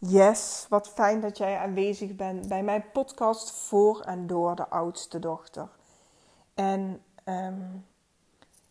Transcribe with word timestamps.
Yes, 0.00 0.66
wat 0.68 0.88
fijn 0.88 1.20
dat 1.20 1.38
jij 1.38 1.58
aanwezig 1.58 2.16
bent 2.16 2.48
bij 2.48 2.62
mijn 2.62 2.84
podcast 2.92 3.50
voor 3.52 4.00
en 4.00 4.26
door 4.26 4.54
de 4.54 4.68
oudste 4.68 5.18
dochter. 5.18 5.68
En 6.54 7.02
um, 7.24 7.86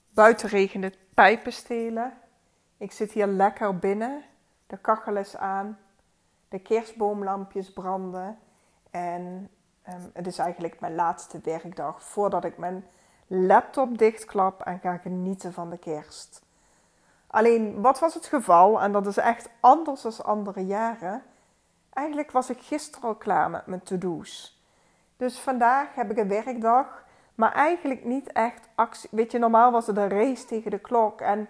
buiten 0.09 0.49
regent 0.49 0.83
het 0.83 0.97
pijpen 1.13 1.53
stelen. 1.53 2.13
Ik 2.77 2.91
zit 2.91 3.11
hier 3.11 3.27
lekker 3.27 3.77
binnen. 3.77 4.23
De 4.67 4.77
kachel 4.77 5.15
is 5.15 5.37
aan. 5.37 5.77
De 6.49 6.59
kerstboomlampjes 6.59 7.73
branden. 7.73 8.37
En 8.91 9.49
um, 9.89 10.11
het 10.13 10.27
is 10.27 10.37
eigenlijk 10.37 10.79
mijn 10.79 10.95
laatste 10.95 11.39
werkdag 11.43 12.03
voordat 12.03 12.45
ik 12.45 12.57
mijn 12.57 12.85
laptop 13.27 13.97
dichtklap 13.97 14.61
en 14.61 14.79
ga 14.79 14.97
genieten 14.97 15.53
van 15.53 15.69
de 15.69 15.77
kerst. 15.77 16.45
Alleen, 17.37 17.81
wat 17.81 17.99
was 17.99 18.13
het 18.13 18.25
geval? 18.25 18.81
En 18.81 18.91
dat 18.91 19.07
is 19.07 19.17
echt 19.17 19.49
anders 19.59 20.01
dan 20.01 20.23
andere 20.23 20.65
jaren. 20.65 21.23
Eigenlijk 21.93 22.31
was 22.31 22.49
ik 22.49 22.61
gisteren 22.61 23.07
al 23.07 23.15
klaar 23.15 23.49
met 23.49 23.65
mijn 23.65 23.83
to-do's. 23.83 24.61
Dus 25.17 25.39
vandaag 25.39 25.95
heb 25.95 26.11
ik 26.11 26.17
een 26.17 26.27
werkdag, 26.27 27.03
maar 27.35 27.51
eigenlijk 27.51 28.05
niet 28.05 28.31
echt 28.31 28.69
actie. 28.75 29.09
Weet 29.11 29.31
je, 29.31 29.39
normaal 29.39 29.71
was 29.71 29.87
het 29.87 29.97
een 29.97 30.09
race 30.09 30.45
tegen 30.45 30.71
de 30.71 30.79
klok. 30.79 31.21
En 31.21 31.47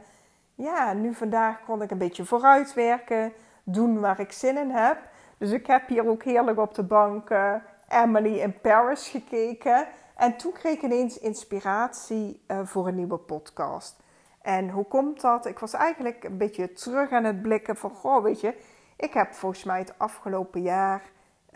ja, 0.55 0.93
nu 0.93 1.13
vandaag 1.13 1.63
kon 1.65 1.81
ik 1.81 1.91
een 1.91 1.97
beetje 1.97 2.25
vooruitwerken, 2.25 3.33
doen 3.63 3.99
waar 3.99 4.19
ik 4.19 4.31
zin 4.31 4.57
in 4.57 4.69
heb. 4.69 4.97
Dus 5.37 5.51
ik 5.51 5.67
heb 5.67 5.87
hier 5.87 6.07
ook 6.07 6.23
heerlijk 6.23 6.59
op 6.59 6.73
de 6.73 6.83
bank 6.83 7.29
uh, 7.29 7.53
Emily 7.87 8.39
in 8.39 8.59
Paris 8.61 9.07
gekeken. 9.07 9.87
En 10.15 10.37
toen 10.37 10.51
kreeg 10.51 10.75
ik 10.75 10.81
ineens 10.81 11.19
inspiratie 11.19 12.43
uh, 12.47 12.59
voor 12.63 12.87
een 12.87 12.95
nieuwe 12.95 13.17
podcast. 13.17 14.05
En 14.47 14.69
hoe 14.69 14.85
komt 14.85 15.21
dat? 15.21 15.45
Ik 15.45 15.59
was 15.59 15.73
eigenlijk 15.73 16.23
een 16.23 16.37
beetje 16.37 16.71
terug 16.71 17.11
aan 17.11 17.23
het 17.23 17.41
blikken 17.41 17.75
van, 17.75 17.89
goh, 17.89 18.23
weet 18.23 18.41
je, 18.41 18.57
ik 18.95 19.13
heb 19.13 19.33
volgens 19.33 19.63
mij 19.63 19.79
het 19.79 19.99
afgelopen 19.99 20.61
jaar 20.61 21.01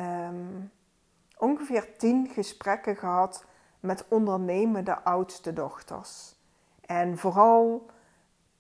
um, 0.02 0.72
ongeveer 1.38 1.98
tien 1.98 2.28
gesprekken 2.28 2.96
gehad 2.96 3.46
met 3.80 4.06
ondernemende 4.08 5.04
oudste 5.04 5.54
dochters. 5.54 6.36
En 6.86 7.18
vooral 7.18 7.86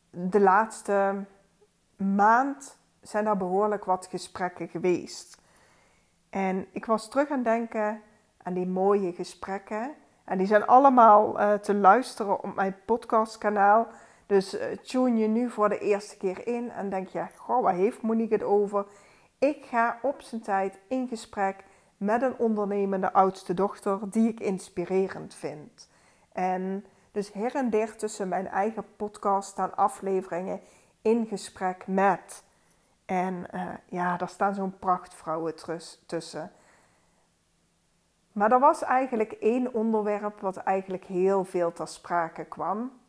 de 0.09 0.39
laatste 0.39 1.25
maand 1.95 2.78
zijn 3.02 3.25
er 3.25 3.38
behoorlijk 3.38 3.86
wat 3.86 4.08
gesprekken 4.09 4.67
geweest. 4.67 5.41
En 6.30 6.67
ik 6.72 6.86
was 6.86 7.09
terug 7.09 7.30
aan 7.30 7.44
denken 7.44 8.02
aan 8.44 8.53
die 8.53 8.67
mooie 8.67 9.13
gesprekken. 9.13 9.91
En 10.23 10.38
die 10.38 10.47
zijn 10.47 10.66
allemaal 10.66 11.39
uh, 11.39 11.53
te 11.53 11.73
luisteren 11.73 12.44
op 12.44 12.56
mijn 12.56 12.75
podcastkanaal. 12.86 13.88
Dus 14.32 14.54
uh, 14.54 14.62
tune 14.72 15.18
je 15.18 15.28
nu 15.28 15.50
voor 15.50 15.70
de 15.70 15.80
eerste 15.80 16.18
keer 16.18 16.48
in 16.48 16.72
en 16.72 16.90
denk 16.90 17.08
je, 17.08 17.26
goh, 17.36 17.64
waar 17.64 17.74
heeft 17.74 18.02
Monique 18.02 18.34
het 18.34 18.44
over? 18.44 18.86
Ik 19.40 19.66
ga 19.66 20.00
op 20.02 20.22
zijn 20.22 20.42
tijd 20.42 20.80
in 20.88 21.08
gesprek 21.08 21.64
met 21.98 22.22
een 22.22 22.38
ondernemende 22.38 23.14
oudste 23.14 23.54
dochter 23.54 24.00
die 24.09 24.30
ik 24.30 24.40
inspirerend 24.40 25.36
vind. 25.36 25.90
En 26.32 26.86
dus 27.12 27.34
her 27.34 27.56
en 27.56 27.70
der 27.70 27.96
tussen 27.96 28.28
mijn 28.28 28.48
eigen 28.48 28.86
podcast 28.96 29.50
staan 29.50 29.76
afleveringen 29.76 30.59
in 31.02 31.26
gesprek 31.26 31.88
met. 31.88 32.44
En 33.06 33.46
uh, 33.54 33.68
ja, 33.86 34.18
daar 34.18 34.30
staan 34.30 34.56
zo'n 34.56 34.80
prachtvrouwen 34.80 35.54
tussen. 36.06 36.52
Maar 38.32 38.52
er 38.52 38.59
was 38.59 38.84
eigenlijk 38.84 39.32
één 39.32 39.74
onderwerp 39.74 40.40
wat 40.40 40.58
eigenlijk 40.58 41.06
heel 41.06 41.44
veel 41.44 41.74
ter 41.74 41.88
sprake 41.88 42.46
kwam. 42.46 43.00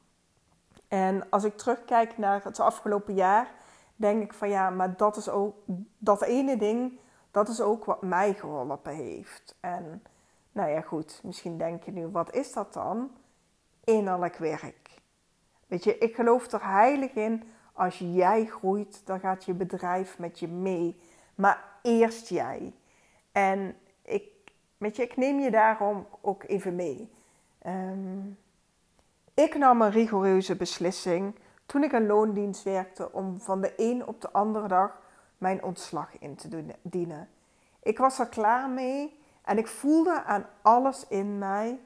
En 0.92 1.30
als 1.30 1.44
ik 1.44 1.56
terugkijk 1.56 2.18
naar 2.18 2.44
het 2.44 2.60
afgelopen 2.60 3.14
jaar, 3.14 3.50
denk 3.96 4.22
ik 4.22 4.32
van 4.32 4.48
ja, 4.48 4.70
maar 4.70 4.96
dat 4.96 5.16
is 5.16 5.28
ook 5.28 5.56
dat 5.98 6.22
ene 6.22 6.56
ding, 6.56 6.98
dat 7.30 7.48
is 7.48 7.60
ook 7.60 7.84
wat 7.84 8.02
mij 8.02 8.34
geholpen 8.34 8.94
heeft. 8.94 9.56
En 9.60 10.02
nou 10.52 10.70
ja, 10.70 10.80
goed, 10.80 11.20
misschien 11.22 11.58
denk 11.58 11.82
je 11.82 11.92
nu, 11.92 12.06
wat 12.06 12.34
is 12.34 12.52
dat 12.52 12.72
dan? 12.72 13.10
Innerlijk 13.84 14.36
werk. 14.36 14.90
Weet 15.66 15.84
je, 15.84 15.98
ik 15.98 16.14
geloof 16.14 16.52
er 16.52 16.64
heilig 16.64 17.12
in, 17.12 17.42
als 17.72 17.98
jij 17.98 18.44
groeit, 18.44 19.06
dan 19.06 19.20
gaat 19.20 19.44
je 19.44 19.54
bedrijf 19.54 20.18
met 20.18 20.38
je 20.38 20.48
mee. 20.48 21.00
Maar 21.34 21.64
eerst 21.82 22.28
jij. 22.28 22.72
En 23.32 23.76
ik, 24.02 24.24
weet 24.78 24.96
je, 24.96 25.02
ik 25.02 25.16
neem 25.16 25.38
je 25.38 25.50
daarom 25.50 26.06
ook 26.20 26.42
even 26.42 26.74
mee. 26.76 27.10
Um, 27.66 28.38
ik 29.42 29.54
nam 29.54 29.82
een 29.82 29.90
rigoureuze 29.90 30.56
beslissing 30.56 31.38
toen 31.66 31.82
ik 31.82 31.92
een 31.92 32.06
loondienst 32.06 32.62
werkte 32.62 33.12
om 33.12 33.40
van 33.40 33.60
de 33.60 33.72
een 33.76 34.06
op 34.06 34.20
de 34.20 34.32
andere 34.32 34.68
dag 34.68 35.00
mijn 35.38 35.62
ontslag 35.62 36.18
in 36.18 36.34
te 36.34 36.64
dienen. 36.82 37.28
Ik 37.82 37.98
was 37.98 38.18
er 38.18 38.28
klaar 38.28 38.70
mee 38.70 39.20
en 39.44 39.58
ik 39.58 39.66
voelde 39.66 40.22
aan 40.22 40.46
alles 40.62 41.06
in 41.08 41.38
mij: 41.38 41.80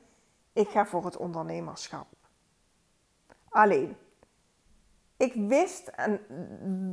ik 0.53 0.69
ga 0.69 0.87
voor 0.87 1.05
het 1.05 1.17
ondernemerschap. 1.17 2.07
Alleen, 3.49 3.97
ik 5.17 5.35
wist, 5.35 5.89
en 5.89 6.21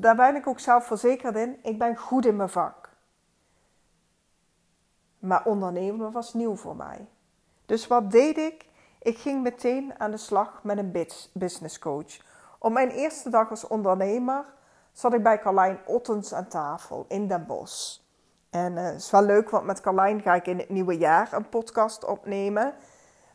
daar 0.02 0.16
ben 0.16 0.36
ik 0.36 0.48
ook 0.48 0.60
zelf 0.60 0.86
verzekerd 0.86 1.36
in, 1.36 1.60
ik 1.64 1.78
ben 1.78 1.98
goed 1.98 2.26
in 2.26 2.36
mijn 2.36 2.50
vak. 2.50 2.90
Maar 5.20 5.46
ondernemen 5.46 6.12
was 6.12 6.34
nieuw 6.34 6.56
voor 6.56 6.76
mij. 6.76 7.08
Dus 7.66 7.88
wat 7.88 8.12
deed 8.12 8.38
ik? 8.38 8.72
Ik 9.04 9.18
ging 9.18 9.42
meteen 9.42 9.94
aan 9.98 10.12
de 10.12 10.18
slag 10.18 10.64
met 10.64 10.78
een 10.78 11.08
business 11.34 11.80
coach. 11.80 12.20
Op 12.60 12.72
mijn 12.72 12.90
eerste 12.90 13.30
dag 13.30 13.50
als 13.50 13.68
ondernemer 13.68 14.46
zat 14.92 15.14
ik 15.14 15.24
bij 15.24 15.40
Carlijn 15.40 15.80
Ottens 15.86 16.34
aan 16.34 16.48
tafel 16.48 17.06
in 17.08 17.28
Den 17.28 17.46
Bosch. 17.46 18.00
En 18.50 18.74
uh, 18.74 18.84
het 18.84 18.96
is 18.96 19.12
wel 19.12 19.22
leuk, 19.22 19.50
want 19.50 19.66
met 19.66 19.82
Carlijn 19.82 20.22
ga 20.22 20.34
ik 20.34 20.48
in 20.48 20.58
het 20.58 20.70
nieuwe 20.70 20.98
jaar 20.98 21.34
een 21.34 21.50
podcast 21.50 22.06
opnemen. 22.06 22.74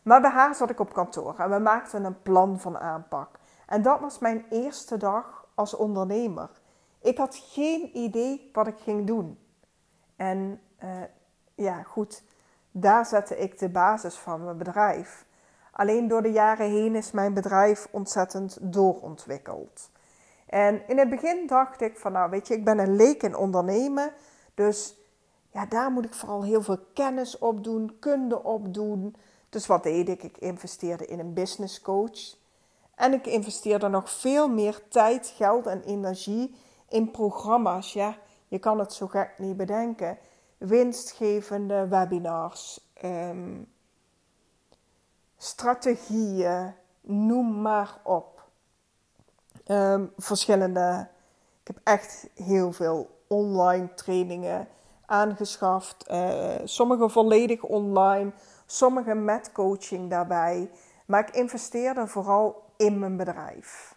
Maar 0.03 0.21
bij 0.21 0.29
haar 0.29 0.55
zat 0.55 0.69
ik 0.69 0.79
op 0.79 0.93
kantoor 0.93 1.39
en 1.39 1.49
we 1.49 1.59
maakten 1.59 2.03
een 2.03 2.21
plan 2.21 2.59
van 2.59 2.77
aanpak. 2.77 3.39
En 3.65 3.81
dat 3.81 3.99
was 3.99 4.19
mijn 4.19 4.45
eerste 4.49 4.97
dag 4.97 5.47
als 5.55 5.75
ondernemer. 5.75 6.49
Ik 7.01 7.17
had 7.17 7.35
geen 7.35 7.97
idee 7.97 8.49
wat 8.53 8.67
ik 8.67 8.77
ging 8.77 9.07
doen. 9.07 9.39
En 10.15 10.61
uh, 10.83 10.89
ja, 11.55 11.83
goed, 11.83 12.23
daar 12.71 13.05
zette 13.05 13.37
ik 13.37 13.59
de 13.59 13.69
basis 13.69 14.15
van 14.15 14.43
mijn 14.43 14.57
bedrijf. 14.57 15.27
Alleen 15.79 16.07
door 16.07 16.21
de 16.21 16.31
jaren 16.31 16.69
heen 16.69 16.95
is 16.95 17.11
mijn 17.11 17.33
bedrijf 17.33 17.87
ontzettend 17.91 18.57
doorontwikkeld. 18.61 19.89
En 20.47 20.87
in 20.87 20.97
het 20.97 21.09
begin 21.09 21.47
dacht 21.47 21.81
ik 21.81 21.97
van, 21.97 22.11
nou 22.11 22.29
weet 22.29 22.47
je, 22.47 22.53
ik 22.53 22.63
ben 22.63 22.79
een 22.79 22.95
leek 22.95 23.23
in 23.23 23.35
ondernemen. 23.35 24.13
Dus 24.53 24.95
ja, 25.51 25.65
daar 25.65 25.91
moet 25.91 26.05
ik 26.05 26.13
vooral 26.13 26.43
heel 26.43 26.61
veel 26.61 26.79
kennis 26.93 27.37
op 27.37 27.63
doen, 27.63 27.97
kunde 27.99 28.43
op 28.43 28.73
doen. 28.73 29.15
Dus 29.49 29.67
wat 29.67 29.83
deed 29.83 30.09
ik? 30.09 30.23
Ik 30.23 30.37
investeerde 30.37 31.05
in 31.05 31.19
een 31.19 31.33
business 31.33 31.81
coach. 31.81 32.35
En 32.95 33.13
ik 33.13 33.27
investeerde 33.27 33.87
nog 33.87 34.09
veel 34.09 34.49
meer 34.49 34.81
tijd, 34.87 35.33
geld 35.35 35.67
en 35.67 35.83
energie 35.83 36.55
in 36.89 37.11
programma's. 37.11 37.93
Ja, 37.93 38.17
je 38.47 38.59
kan 38.59 38.79
het 38.79 38.93
zo 38.93 39.07
gek 39.07 39.33
niet 39.37 39.57
bedenken. 39.57 40.17
Winstgevende 40.57 41.87
webinars, 41.87 42.89
um, 43.03 43.67
strategieën, 45.39 46.73
noem 47.01 47.61
maar 47.61 47.97
op. 48.03 48.43
Ehm, 49.65 50.05
verschillende. 50.17 51.07
Ik 51.61 51.67
heb 51.67 51.79
echt 51.83 52.27
heel 52.35 52.71
veel 52.71 53.23
online 53.27 53.93
trainingen 53.93 54.67
aangeschaft. 55.05 56.05
Uh, 56.11 56.55
sommige 56.63 57.09
volledig 57.09 57.63
online, 57.63 58.31
sommige 58.65 59.13
met 59.13 59.51
coaching 59.51 60.09
daarbij. 60.09 60.71
Maar 61.05 61.19
ik 61.19 61.35
investeerde 61.35 62.07
vooral 62.07 62.63
in 62.77 62.99
mijn 62.99 63.17
bedrijf. 63.17 63.95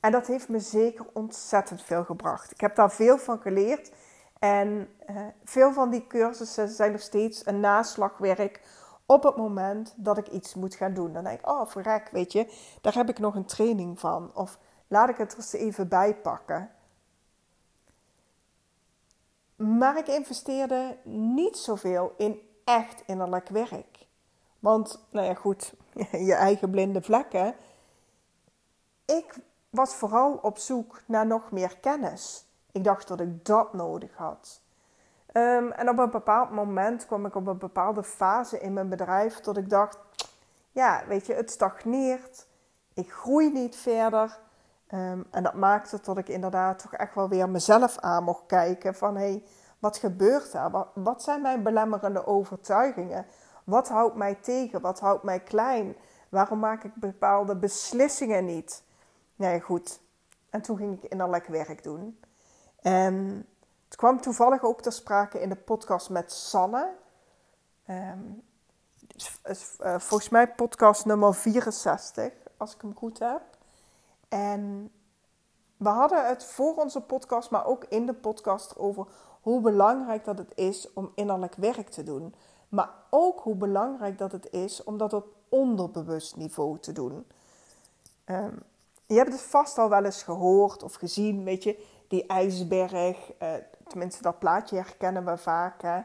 En 0.00 0.12
dat 0.12 0.26
heeft 0.26 0.48
me 0.48 0.60
zeker 0.60 1.06
ontzettend 1.12 1.82
veel 1.82 2.04
gebracht. 2.04 2.50
Ik 2.50 2.60
heb 2.60 2.76
daar 2.76 2.90
veel 2.90 3.18
van 3.18 3.40
geleerd. 3.40 3.92
En 4.38 4.88
uh, 5.10 5.16
veel 5.44 5.72
van 5.72 5.90
die 5.90 6.06
cursussen 6.06 6.68
zijn 6.68 6.92
nog 6.92 7.00
steeds 7.00 7.46
een 7.46 7.60
naslagwerk 7.60 8.60
op 9.06 9.22
het 9.22 9.36
moment 9.36 9.94
dat 9.96 10.18
ik 10.18 10.28
iets 10.28 10.54
moet 10.54 10.74
gaan 10.74 10.94
doen. 10.94 11.12
Dan 11.12 11.24
denk 11.24 11.38
ik, 11.38 11.48
oh 11.48 11.66
verrek, 11.66 12.08
weet 12.12 12.32
je, 12.32 12.52
daar 12.80 12.94
heb 12.94 13.08
ik 13.08 13.18
nog 13.18 13.34
een 13.34 13.44
training 13.44 14.00
van. 14.00 14.30
Of 14.34 14.58
laat 14.86 15.08
ik 15.08 15.16
het 15.16 15.32
er 15.32 15.38
eens 15.38 15.52
even 15.52 15.88
bij 15.88 16.14
pakken. 16.14 16.70
Maar 19.56 19.98
ik 19.98 20.08
investeerde 20.08 20.96
niet 21.04 21.56
zoveel 21.56 22.14
in 22.16 22.40
echt 22.64 23.02
innerlijk 23.06 23.48
werk. 23.48 24.06
Want, 24.58 25.06
nou 25.10 25.26
ja, 25.26 25.34
goed, 25.34 25.74
je 26.28 26.34
eigen 26.34 26.70
blinde 26.70 27.02
vlekken. 27.02 27.54
Ik 29.04 29.38
was 29.70 29.94
vooral 29.94 30.38
op 30.42 30.58
zoek 30.58 31.02
naar 31.06 31.26
nog 31.26 31.50
meer 31.50 31.78
kennis. 31.78 32.44
Ik 32.72 32.84
dacht 32.84 33.08
dat 33.08 33.20
ik 33.20 33.44
dat 33.44 33.72
nodig 33.72 34.16
had. 34.16 34.60
Um, 35.36 35.72
en 35.72 35.88
op 35.88 35.98
een 35.98 36.10
bepaald 36.10 36.50
moment 36.50 37.06
kwam 37.06 37.26
ik 37.26 37.34
op 37.34 37.46
een 37.46 37.58
bepaalde 37.58 38.02
fase 38.02 38.58
in 38.58 38.72
mijn 38.72 38.88
bedrijf 38.88 39.40
dat 39.40 39.56
ik 39.56 39.70
dacht, 39.70 39.98
ja, 40.70 41.02
weet 41.08 41.26
je, 41.26 41.34
het 41.34 41.50
stagneert, 41.50 42.46
ik 42.94 43.12
groei 43.12 43.52
niet 43.52 43.76
verder. 43.76 44.38
Ehm, 44.86 45.22
en 45.30 45.42
dat 45.42 45.54
maakte 45.54 45.98
dat 46.02 46.18
ik 46.18 46.28
inderdaad 46.28 46.78
toch 46.78 46.92
echt 46.92 47.14
wel 47.14 47.28
weer 47.28 47.48
mezelf 47.48 47.98
aan 47.98 48.24
mocht 48.24 48.46
kijken 48.46 48.94
van 48.94 49.16
hé, 49.16 49.22
hey, 49.22 49.42
wat 49.78 49.96
gebeurt 49.96 50.52
daar? 50.52 50.86
Wat, 50.94 51.22
zijn 51.22 51.42
mijn 51.42 51.62
belemmerende 51.62 52.26
overtuigingen? 52.26 53.26
Wat 53.64 53.88
houdt 53.88 54.16
mij 54.16 54.34
tegen? 54.34 54.80
Wat 54.80 55.00
houdt 55.00 55.22
mij 55.22 55.40
klein? 55.40 55.96
Waarom 56.28 56.58
maak 56.58 56.84
ik 56.84 56.94
bepaalde 56.94 57.56
beslissingen 57.56 58.44
niet? 58.44 58.82
Nee, 59.34 59.60
goed. 59.60 60.00
En 60.50 60.62
toen 60.62 60.76
ging 60.76 61.02
ik 61.02 61.10
innerlijk 61.10 61.46
werk 61.46 61.82
doen. 61.82 62.20
En 62.80 63.46
het 63.86 63.96
kwam 63.96 64.20
toevallig 64.20 64.62
ook 64.62 64.82
ter 64.82 64.92
sprake 64.92 65.40
in 65.40 65.48
de 65.48 65.56
podcast 65.56 66.10
met 66.10 66.32
Sanne. 66.32 66.94
Um, 67.88 68.42
volgens 69.80 70.28
mij 70.28 70.48
podcast 70.48 71.04
nummer 71.04 71.34
64, 71.34 72.32
als 72.56 72.74
ik 72.74 72.80
hem 72.80 72.96
goed 72.96 73.18
heb. 73.18 73.42
En 74.28 74.92
we 75.76 75.88
hadden 75.88 76.26
het 76.26 76.44
voor 76.44 76.74
onze 76.74 77.00
podcast, 77.00 77.50
maar 77.50 77.66
ook 77.66 77.84
in 77.84 78.06
de 78.06 78.14
podcast 78.14 78.78
over 78.78 79.06
hoe 79.40 79.60
belangrijk 79.60 80.24
dat 80.24 80.38
het 80.38 80.52
is 80.54 80.92
om 80.92 81.12
innerlijk 81.14 81.54
werk 81.54 81.88
te 81.88 82.02
doen. 82.02 82.34
Maar 82.68 82.90
ook 83.10 83.40
hoe 83.40 83.54
belangrijk 83.54 84.18
dat 84.18 84.32
het 84.32 84.50
is 84.50 84.84
om 84.84 84.98
dat 84.98 85.12
op 85.12 85.26
onderbewust 85.48 86.36
niveau 86.36 86.78
te 86.78 86.92
doen. 86.92 87.26
Ehm, 88.24 88.54
je 89.06 89.14
hebt 89.14 89.32
het 89.32 89.42
vast 89.42 89.78
al 89.78 89.88
wel 89.88 90.04
eens 90.04 90.22
gehoord 90.22 90.82
of 90.82 90.94
gezien, 90.94 91.44
weet 91.44 91.62
je, 91.62 91.84
die 92.08 92.26
ijsberg. 92.26 93.32
Uh, 93.42 93.54
tenminste, 93.96 94.22
dat 94.22 94.38
plaatje 94.38 94.76
herkennen 94.76 95.24
we 95.24 95.36
vaak. 95.36 95.82
Hè? 95.82 96.00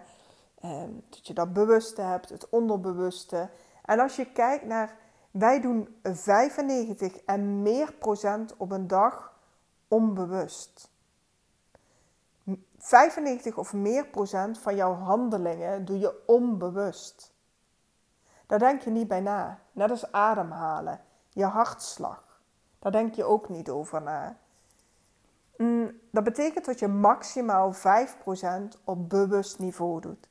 Ehm, 0.62 0.90
dat 1.10 1.28
je 1.28 1.34
dat 1.34 1.54
bewuste 1.54 2.02
hebt, 2.02 2.30
het 2.30 2.50
onderbewuste. 2.50 3.50
En 3.86 4.00
als 4.00 4.16
je 4.16 4.32
kijkt 4.32 4.66
naar, 4.66 4.96
wij 5.32 5.62
doen 5.62 6.00
95 6.04 7.18
en 7.18 7.62
meer 7.62 7.94
procent 7.94 8.58
op 8.58 8.72
een 8.72 8.88
dag 8.88 9.34
onbewust. 9.88 10.90
95 12.78 13.58
of 13.58 13.74
meer 13.74 14.06
procent 14.06 14.58
van 14.58 14.76
jouw 14.76 14.94
handelingen 14.94 15.86
doe 15.86 16.00
je 16.00 16.24
onbewust. 16.26 17.34
Daar 18.46 18.60
denk 18.60 18.82
je 18.82 18.90
niet 18.90 19.08
bij 19.08 19.22
na. 19.22 19.60
Net 19.72 19.90
als 19.90 20.12
ademhalen, 20.12 21.02
je 21.30 21.46
hartslag. 21.46 22.42
Daar 22.80 22.92
denk 22.92 23.14
je 23.14 23.24
ook 23.24 23.50
niet 23.50 23.70
over 23.70 24.02
na. 24.02 24.38
Mm, 25.62 26.00
dat 26.12 26.24
betekent 26.24 26.66
dat 26.66 26.80
je 26.80 26.88
maximaal 26.88 27.74
5% 27.74 27.78
op 28.84 29.10
bewust 29.10 29.60
niveau 29.60 30.02
doet. 30.02 30.30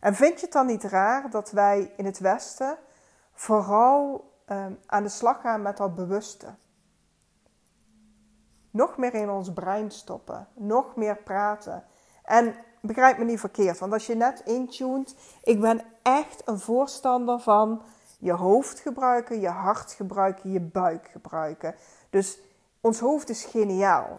En 0.00 0.14
vind 0.14 0.34
je 0.38 0.44
het 0.44 0.52
dan 0.52 0.66
niet 0.66 0.84
raar 0.84 1.30
dat 1.30 1.50
wij 1.50 1.92
in 1.96 2.04
het 2.04 2.18
Westen 2.18 2.78
vooral 3.32 4.30
ehm, 4.44 4.72
aan 4.86 5.02
de 5.02 5.08
slag 5.08 5.40
gaan 5.40 5.62
met 5.62 5.76
dat 5.76 5.94
bewuste? 5.94 6.54
Nog 8.70 8.96
meer 8.96 9.14
in 9.14 9.30
ons 9.30 9.52
brein 9.52 9.90
stoppen, 9.90 10.48
nog 10.54 10.96
meer 10.96 11.16
praten. 11.16 11.84
En 12.24 12.54
begrijp 12.80 13.18
me 13.18 13.24
niet 13.24 13.40
verkeerd, 13.40 13.78
want 13.78 13.92
als 13.92 14.06
je 14.06 14.14
net 14.14 14.42
intuned, 14.44 15.14
ik 15.42 15.60
ben 15.60 15.82
echt 16.02 16.42
een 16.44 16.58
voorstander 16.58 17.40
van 17.40 17.82
je 18.18 18.32
hoofd 18.32 18.78
gebruiken, 18.78 19.40
je 19.40 19.48
hart 19.48 19.92
gebruiken, 19.92 20.50
je 20.50 20.60
buik 20.60 21.08
gebruiken. 21.08 21.74
Dus 22.10 22.38
ons 22.80 23.00
hoofd 23.00 23.28
is 23.28 23.44
geniaal. 23.44 24.18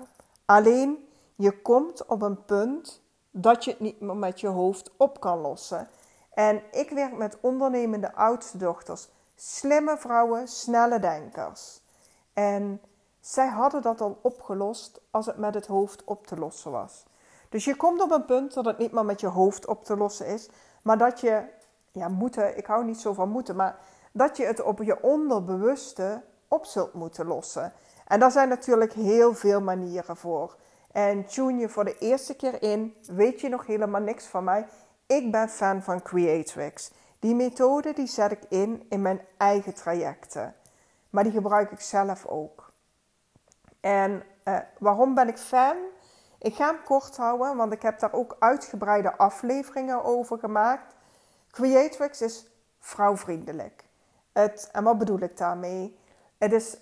Alleen 0.53 1.07
je 1.35 1.61
komt 1.61 2.05
op 2.05 2.21
een 2.21 2.45
punt 2.45 3.01
dat 3.31 3.63
je 3.63 3.71
het 3.71 3.79
niet 3.79 3.99
meer 3.99 4.15
met 4.15 4.39
je 4.39 4.47
hoofd 4.47 4.91
op 4.97 5.19
kan 5.19 5.39
lossen. 5.39 5.87
En 6.33 6.61
ik 6.71 6.89
werk 6.89 7.17
met 7.17 7.37
ondernemende 7.41 8.13
oudste 8.15 8.57
dochters, 8.57 9.09
slimme 9.35 9.97
vrouwen, 9.97 10.47
snelle 10.47 10.99
denkers. 10.99 11.81
En 12.33 12.81
zij 13.19 13.47
hadden 13.47 13.81
dat 13.81 14.01
al 14.01 14.19
opgelost 14.21 15.01
als 15.11 15.25
het 15.25 15.37
met 15.37 15.53
het 15.53 15.67
hoofd 15.67 16.03
op 16.03 16.27
te 16.27 16.37
lossen 16.37 16.71
was. 16.71 17.03
Dus 17.49 17.65
je 17.65 17.75
komt 17.75 18.01
op 18.01 18.11
een 18.11 18.25
punt 18.25 18.53
dat 18.53 18.65
het 18.65 18.77
niet 18.77 18.91
meer 18.91 19.05
met 19.05 19.19
je 19.19 19.27
hoofd 19.27 19.67
op 19.67 19.85
te 19.85 19.97
lossen 19.97 20.25
is, 20.25 20.49
maar 20.83 20.97
dat 20.97 21.19
je, 21.19 21.43
ja, 21.91 22.07
moeten, 22.07 22.57
ik 22.57 22.65
hou 22.65 22.85
niet 22.85 22.99
zo 22.99 23.13
van 23.13 23.29
moeten, 23.29 23.55
maar 23.55 23.79
dat 24.11 24.37
je 24.37 24.45
het 24.45 24.61
op 24.61 24.83
je 24.83 25.01
onderbewuste 25.01 26.21
op 26.47 26.65
zult 26.65 26.93
moeten 26.93 27.25
lossen. 27.25 27.73
En 28.07 28.19
daar 28.19 28.31
zijn 28.31 28.49
natuurlijk 28.49 28.93
heel 28.93 29.33
veel 29.35 29.61
manieren 29.61 30.17
voor. 30.17 30.55
En 30.91 31.25
tune 31.25 31.59
je 31.59 31.69
voor 31.69 31.85
de 31.85 31.97
eerste 31.97 32.35
keer 32.35 32.61
in, 32.61 32.95
weet 33.07 33.41
je 33.41 33.49
nog 33.49 33.65
helemaal 33.65 34.01
niks 34.01 34.25
van 34.25 34.43
mij. 34.43 34.67
Ik 35.05 35.31
ben 35.31 35.49
fan 35.49 35.83
van 35.83 36.01
Creatrix. 36.01 36.91
Die 37.19 37.35
methode 37.35 37.93
die 37.93 38.07
zet 38.07 38.31
ik 38.31 38.43
in 38.49 38.85
in 38.89 39.01
mijn 39.01 39.21
eigen 39.37 39.73
trajecten. 39.73 40.55
Maar 41.09 41.23
die 41.23 41.31
gebruik 41.31 41.71
ik 41.71 41.79
zelf 41.79 42.25
ook. 42.25 42.71
En 43.79 44.23
uh, 44.45 44.57
waarom 44.79 45.13
ben 45.13 45.27
ik 45.27 45.37
fan? 45.37 45.75
Ik 46.39 46.55
ga 46.55 46.65
hem 46.65 46.83
kort 46.83 47.17
houden, 47.17 47.57
want 47.57 47.73
ik 47.73 47.81
heb 47.81 47.99
daar 47.99 48.13
ook 48.13 48.35
uitgebreide 48.39 49.17
afleveringen 49.17 50.03
over 50.03 50.39
gemaakt. 50.39 50.95
Creatrix 51.51 52.21
is 52.21 52.47
vrouwvriendelijk. 52.79 53.83
Het, 54.31 54.69
en 54.71 54.83
wat 54.83 54.97
bedoel 54.97 55.19
ik 55.19 55.37
daarmee? 55.37 55.99
Het 56.37 56.53
is 56.53 56.77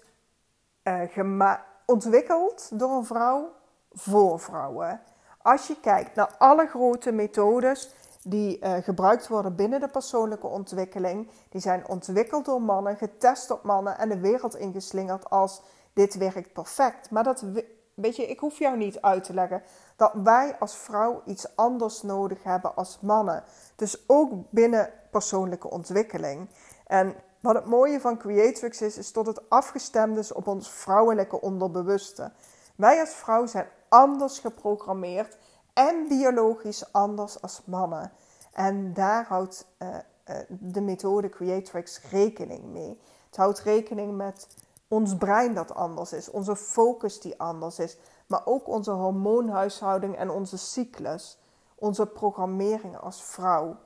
uh, 0.84 1.54
ontwikkeld 1.86 2.80
door 2.80 2.92
een 2.92 3.06
vrouw 3.06 3.52
voor 3.92 4.40
vrouwen. 4.40 5.02
Als 5.42 5.68
je 5.68 5.80
kijkt 5.80 6.16
naar 6.16 6.36
alle 6.38 6.68
grote 6.68 7.12
methodes 7.12 7.94
die 8.24 8.60
uh, 8.60 8.74
gebruikt 8.74 9.28
worden 9.28 9.56
binnen 9.56 9.80
de 9.80 9.88
persoonlijke 9.88 10.48
ontwikkeling, 10.48 11.30
die 11.50 11.62
zijn 11.62 11.88
ontwikkeld 11.88 12.46
door 12.46 12.62
mannen, 12.62 12.98
getest 12.98 13.52
op 13.52 13.64
mannen 13.64 13.98
en 13.98 14.10
de 14.10 14.20
wereld 14.20 14.56
ingeslingerd 14.56 15.30
als 15.30 15.62
dit 15.94 16.18
werkt 16.18 16.54
perfect. 16.54 17.12
Maar 17.12 17.24
dat, 17.24 17.46
weet 17.94 18.16
je, 18.16 18.28
ik 18.28 18.40
hoef 18.40 18.60
jou 18.60 18.78
niet 18.78 19.02
uit 19.02 19.24
te 19.24 19.34
leggen 19.34 19.64
dat 19.96 20.12
wij 20.24 20.56
als 20.60 20.76
vrouw 20.76 21.22
iets 21.26 21.56
anders 21.56 22.02
nodig 22.02 22.44
hebben 22.44 22.76
als 22.76 23.00
mannen. 23.02 23.44
Dus 23.76 24.04
ook 24.08 24.32
binnen 24.50 24.90
persoonlijke 25.12 25.70
ontwikkeling. 25.70 26.50
En 26.88 27.16
wat 27.42 27.56
het 27.56 27.66
mooie 27.66 28.00
van 28.00 28.18
Creatrix 28.18 28.82
is, 28.82 28.98
is 28.98 29.14
dat 29.14 29.26
het 29.26 29.50
afgestemd 29.50 30.18
is 30.18 30.34
op 30.34 30.48
ons 30.48 30.70
vrouwelijke 30.70 31.42
onderbewuste. 31.42 32.32
Wij 32.76 33.00
als 33.00 33.10
vrouw 33.10 33.46
zijn 33.46 33.68
anders 33.90 34.40
geprogrammeerd 34.40 35.38
en 35.74 36.08
biologisch 36.08 36.94
anders 36.94 37.42
als 37.42 37.62
mannen. 37.66 38.12
En 38.54 38.94
daar 38.94 39.26
houdt 39.28 39.68
uh, 39.80 39.88
uh, 39.90 40.36
de 40.50 40.82
methode 40.82 41.30
Creatrix 41.30 42.02
rekening 42.10 42.64
mee. 42.64 43.00
Het 43.26 43.38
houdt 43.38 43.60
rekening 43.60 44.18
met 44.18 44.48
ons 44.88 45.18
brein 45.18 45.54
dat 45.54 45.74
anders 45.74 46.14
is, 46.14 46.30
onze 46.30 46.56
focus 46.56 47.20
die 47.20 47.40
anders 47.40 47.80
is, 47.80 47.98
maar 48.28 48.42
ook 48.46 48.68
onze 48.68 48.92
hormoonhuishouding 48.92 50.16
en 50.16 50.30
onze 50.30 50.58
cyclus, 50.58 51.40
onze 51.76 52.06
programmering 52.06 52.98
als 52.98 53.24
vrouw. 53.24 53.78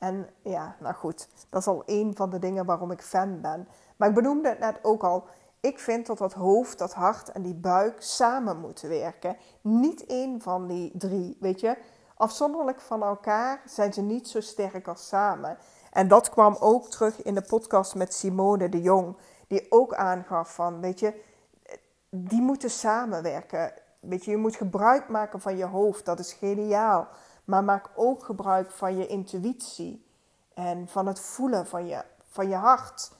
En 0.00 0.28
ja, 0.42 0.76
nou 0.78 0.94
goed, 0.94 1.28
dat 1.50 1.60
is 1.60 1.66
al 1.66 1.82
een 1.86 2.16
van 2.16 2.30
de 2.30 2.38
dingen 2.38 2.64
waarom 2.64 2.90
ik 2.90 3.02
fan 3.02 3.40
ben. 3.40 3.68
Maar 3.96 4.08
ik 4.08 4.14
benoemde 4.14 4.48
het 4.48 4.58
net 4.58 4.78
ook 4.82 5.02
al. 5.02 5.24
Ik 5.60 5.78
vind 5.78 6.06
dat 6.06 6.18
dat 6.18 6.32
hoofd, 6.32 6.78
dat 6.78 6.92
hart 6.92 7.32
en 7.32 7.42
die 7.42 7.54
buik 7.54 8.02
samen 8.02 8.60
moeten 8.60 8.88
werken. 8.88 9.36
Niet 9.60 10.06
één 10.06 10.40
van 10.40 10.66
die 10.66 10.92
drie, 10.94 11.36
weet 11.40 11.60
je. 11.60 11.76
Afzonderlijk 12.16 12.80
van 12.80 13.02
elkaar 13.02 13.62
zijn 13.64 13.92
ze 13.92 14.02
niet 14.02 14.28
zo 14.28 14.40
sterk 14.40 14.88
als 14.88 15.08
samen. 15.08 15.58
En 15.92 16.08
dat 16.08 16.30
kwam 16.30 16.56
ook 16.60 16.88
terug 16.88 17.22
in 17.22 17.34
de 17.34 17.42
podcast 17.42 17.94
met 17.94 18.14
Simone 18.14 18.68
de 18.68 18.82
Jong. 18.82 19.16
Die 19.46 19.66
ook 19.68 19.94
aangaf 19.94 20.54
van, 20.54 20.80
weet 20.80 21.00
je, 21.00 21.22
die 22.10 22.42
moeten 22.42 22.70
samenwerken. 22.70 23.72
Weet 24.00 24.24
je, 24.24 24.30
je 24.30 24.36
moet 24.36 24.56
gebruik 24.56 25.08
maken 25.08 25.40
van 25.40 25.56
je 25.56 25.64
hoofd. 25.64 26.04
Dat 26.04 26.18
is 26.18 26.32
geniaal. 26.32 27.08
Maar 27.50 27.64
maak 27.64 27.90
ook 27.94 28.24
gebruik 28.24 28.70
van 28.70 28.96
je 28.96 29.06
intuïtie. 29.06 30.04
En 30.54 30.88
van 30.88 31.06
het 31.06 31.20
voelen 31.20 31.66
van 31.66 31.86
je, 31.86 32.04
van 32.28 32.48
je 32.48 32.54
hart. 32.54 33.12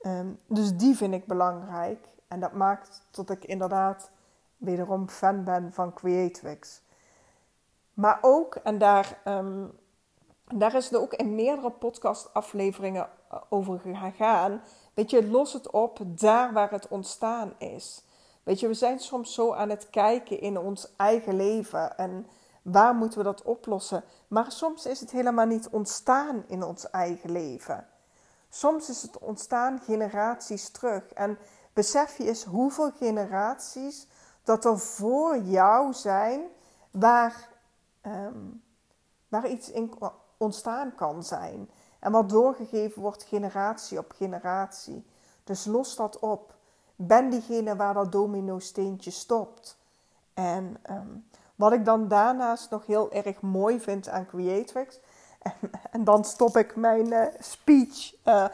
Ehm, 0.00 0.28
dus 0.46 0.76
die 0.76 0.96
vind 0.96 1.14
ik 1.14 1.26
belangrijk. 1.26 2.08
En 2.28 2.40
dat 2.40 2.52
maakt 2.52 3.02
dat 3.10 3.30
ik 3.30 3.44
inderdaad 3.44 4.10
wederom 4.56 5.08
fan 5.08 5.44
ben 5.44 5.72
van 5.72 5.94
Creatrix. 5.94 6.82
Maar 7.94 8.18
ook, 8.20 8.54
en 8.54 8.78
daar, 8.78 9.20
ehm, 9.24 9.66
daar 10.44 10.74
is 10.74 10.84
het 10.84 11.00
ook 11.00 11.14
in 11.14 11.34
meerdere 11.34 11.70
podcastafleveringen 11.70 13.08
eh, 13.30 13.40
over 13.48 13.80
gegaan. 13.80 14.62
Weet 14.94 15.10
je, 15.10 15.28
los 15.28 15.52
het 15.52 15.70
op 15.70 15.98
daar 16.04 16.52
waar 16.52 16.70
het 16.70 16.88
ontstaan 16.88 17.54
is. 17.58 18.04
Weet 18.42 18.60
je, 18.60 18.66
we 18.68 18.74
zijn 18.74 18.98
soms 18.98 19.34
zo 19.34 19.52
aan 19.52 19.70
het 19.70 19.90
kijken 19.90 20.40
in 20.40 20.58
ons 20.58 20.96
eigen 20.96 21.36
leven 21.36 21.96
en 21.96 22.26
waar 22.72 22.94
moeten 22.94 23.18
we 23.18 23.24
dat 23.24 23.42
oplossen. 23.42 24.04
Maar 24.28 24.52
soms 24.52 24.86
is 24.86 25.00
het 25.00 25.10
helemaal 25.10 25.46
niet 25.46 25.68
ontstaan 25.68 26.44
in 26.46 26.62
ons 26.62 26.90
eigen 26.90 27.30
leven. 27.30 27.86
Soms 28.48 28.88
is 28.88 29.02
het 29.02 29.18
ontstaan 29.18 29.80
generaties 29.80 30.68
terug. 30.68 31.12
En 31.12 31.38
besef 31.72 32.16
je 32.16 32.26
eens 32.26 32.44
hoeveel 32.44 32.90
generaties 32.90 34.06
dat 34.42 34.64
er 34.64 34.78
voor 34.78 35.38
jou 35.38 35.92
zijn 35.92 36.40
waar, 36.90 37.48
ehm, 38.00 38.44
waar 39.28 39.48
iets 39.48 39.70
in 39.70 39.92
ontstaan 40.36 40.94
kan 40.94 41.24
zijn. 41.24 41.70
En 41.98 42.12
wat 42.12 42.28
doorgegeven 42.28 43.02
wordt 43.02 43.22
generatie 43.22 43.98
op 43.98 44.12
generatie. 44.12 45.06
Dus 45.44 45.64
los 45.64 45.96
dat 45.96 46.18
op. 46.18 46.56
ben 47.00 47.30
diegene 47.30 47.76
waar 47.76 47.94
dat 47.94 48.12
domino-steentje 48.12 49.10
stopt. 49.10 49.78
En 50.34 50.76
ehm, 50.82 51.16
wat 51.58 51.72
ik 51.72 51.84
dan 51.84 52.08
daarnaast 52.08 52.70
nog 52.70 52.86
heel 52.86 53.12
erg 53.12 53.40
mooi 53.40 53.80
vind 53.80 54.08
aan 54.08 54.26
Creatrix, 54.26 55.00
en, 55.42 55.52
en 55.90 56.04
dan 56.04 56.24
stop 56.24 56.56
ik 56.56 56.76
mijn 56.76 57.06
uh, 57.06 57.26
speech, 57.38 58.14
uh, 58.24 58.44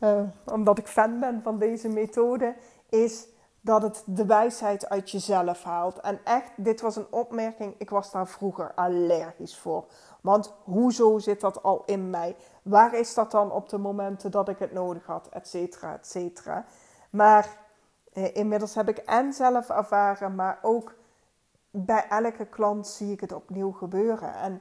uh, 0.00 0.20
omdat 0.44 0.78
ik 0.78 0.86
fan 0.86 1.20
ben 1.20 1.40
van 1.42 1.58
deze 1.58 1.88
methode, 1.88 2.54
is 2.88 3.26
dat 3.60 3.82
het 3.82 4.02
de 4.06 4.26
wijsheid 4.26 4.88
uit 4.88 5.10
jezelf 5.10 5.62
haalt. 5.62 6.00
En 6.00 6.20
echt, 6.24 6.50
dit 6.56 6.80
was 6.80 6.96
een 6.96 7.06
opmerking, 7.10 7.74
ik 7.78 7.90
was 7.90 8.10
daar 8.10 8.26
vroeger 8.26 8.72
allergisch 8.74 9.58
voor. 9.58 9.84
Want 10.20 10.54
hoezo 10.64 11.18
zit 11.18 11.40
dat 11.40 11.62
al 11.62 11.82
in 11.86 12.10
mij? 12.10 12.36
Waar 12.62 12.94
is 12.94 13.14
dat 13.14 13.30
dan 13.30 13.52
op 13.52 13.68
de 13.68 13.78
momenten 13.78 14.30
dat 14.30 14.48
ik 14.48 14.58
het 14.58 14.72
nodig 14.72 15.06
had, 15.06 15.28
et 15.30 15.48
cetera, 15.48 15.94
et 15.94 16.06
cetera. 16.06 16.64
Maar 17.10 17.56
eh, 18.12 18.34
inmiddels 18.36 18.74
heb 18.74 18.88
ik 18.88 18.98
en 18.98 19.32
zelf 19.32 19.68
ervaren, 19.68 20.34
maar 20.34 20.58
ook 20.62 20.94
bij 21.84 22.06
elke 22.08 22.46
klant 22.46 22.86
zie 22.86 23.12
ik 23.12 23.20
het 23.20 23.32
opnieuw 23.32 23.72
gebeuren. 23.72 24.34
En 24.34 24.60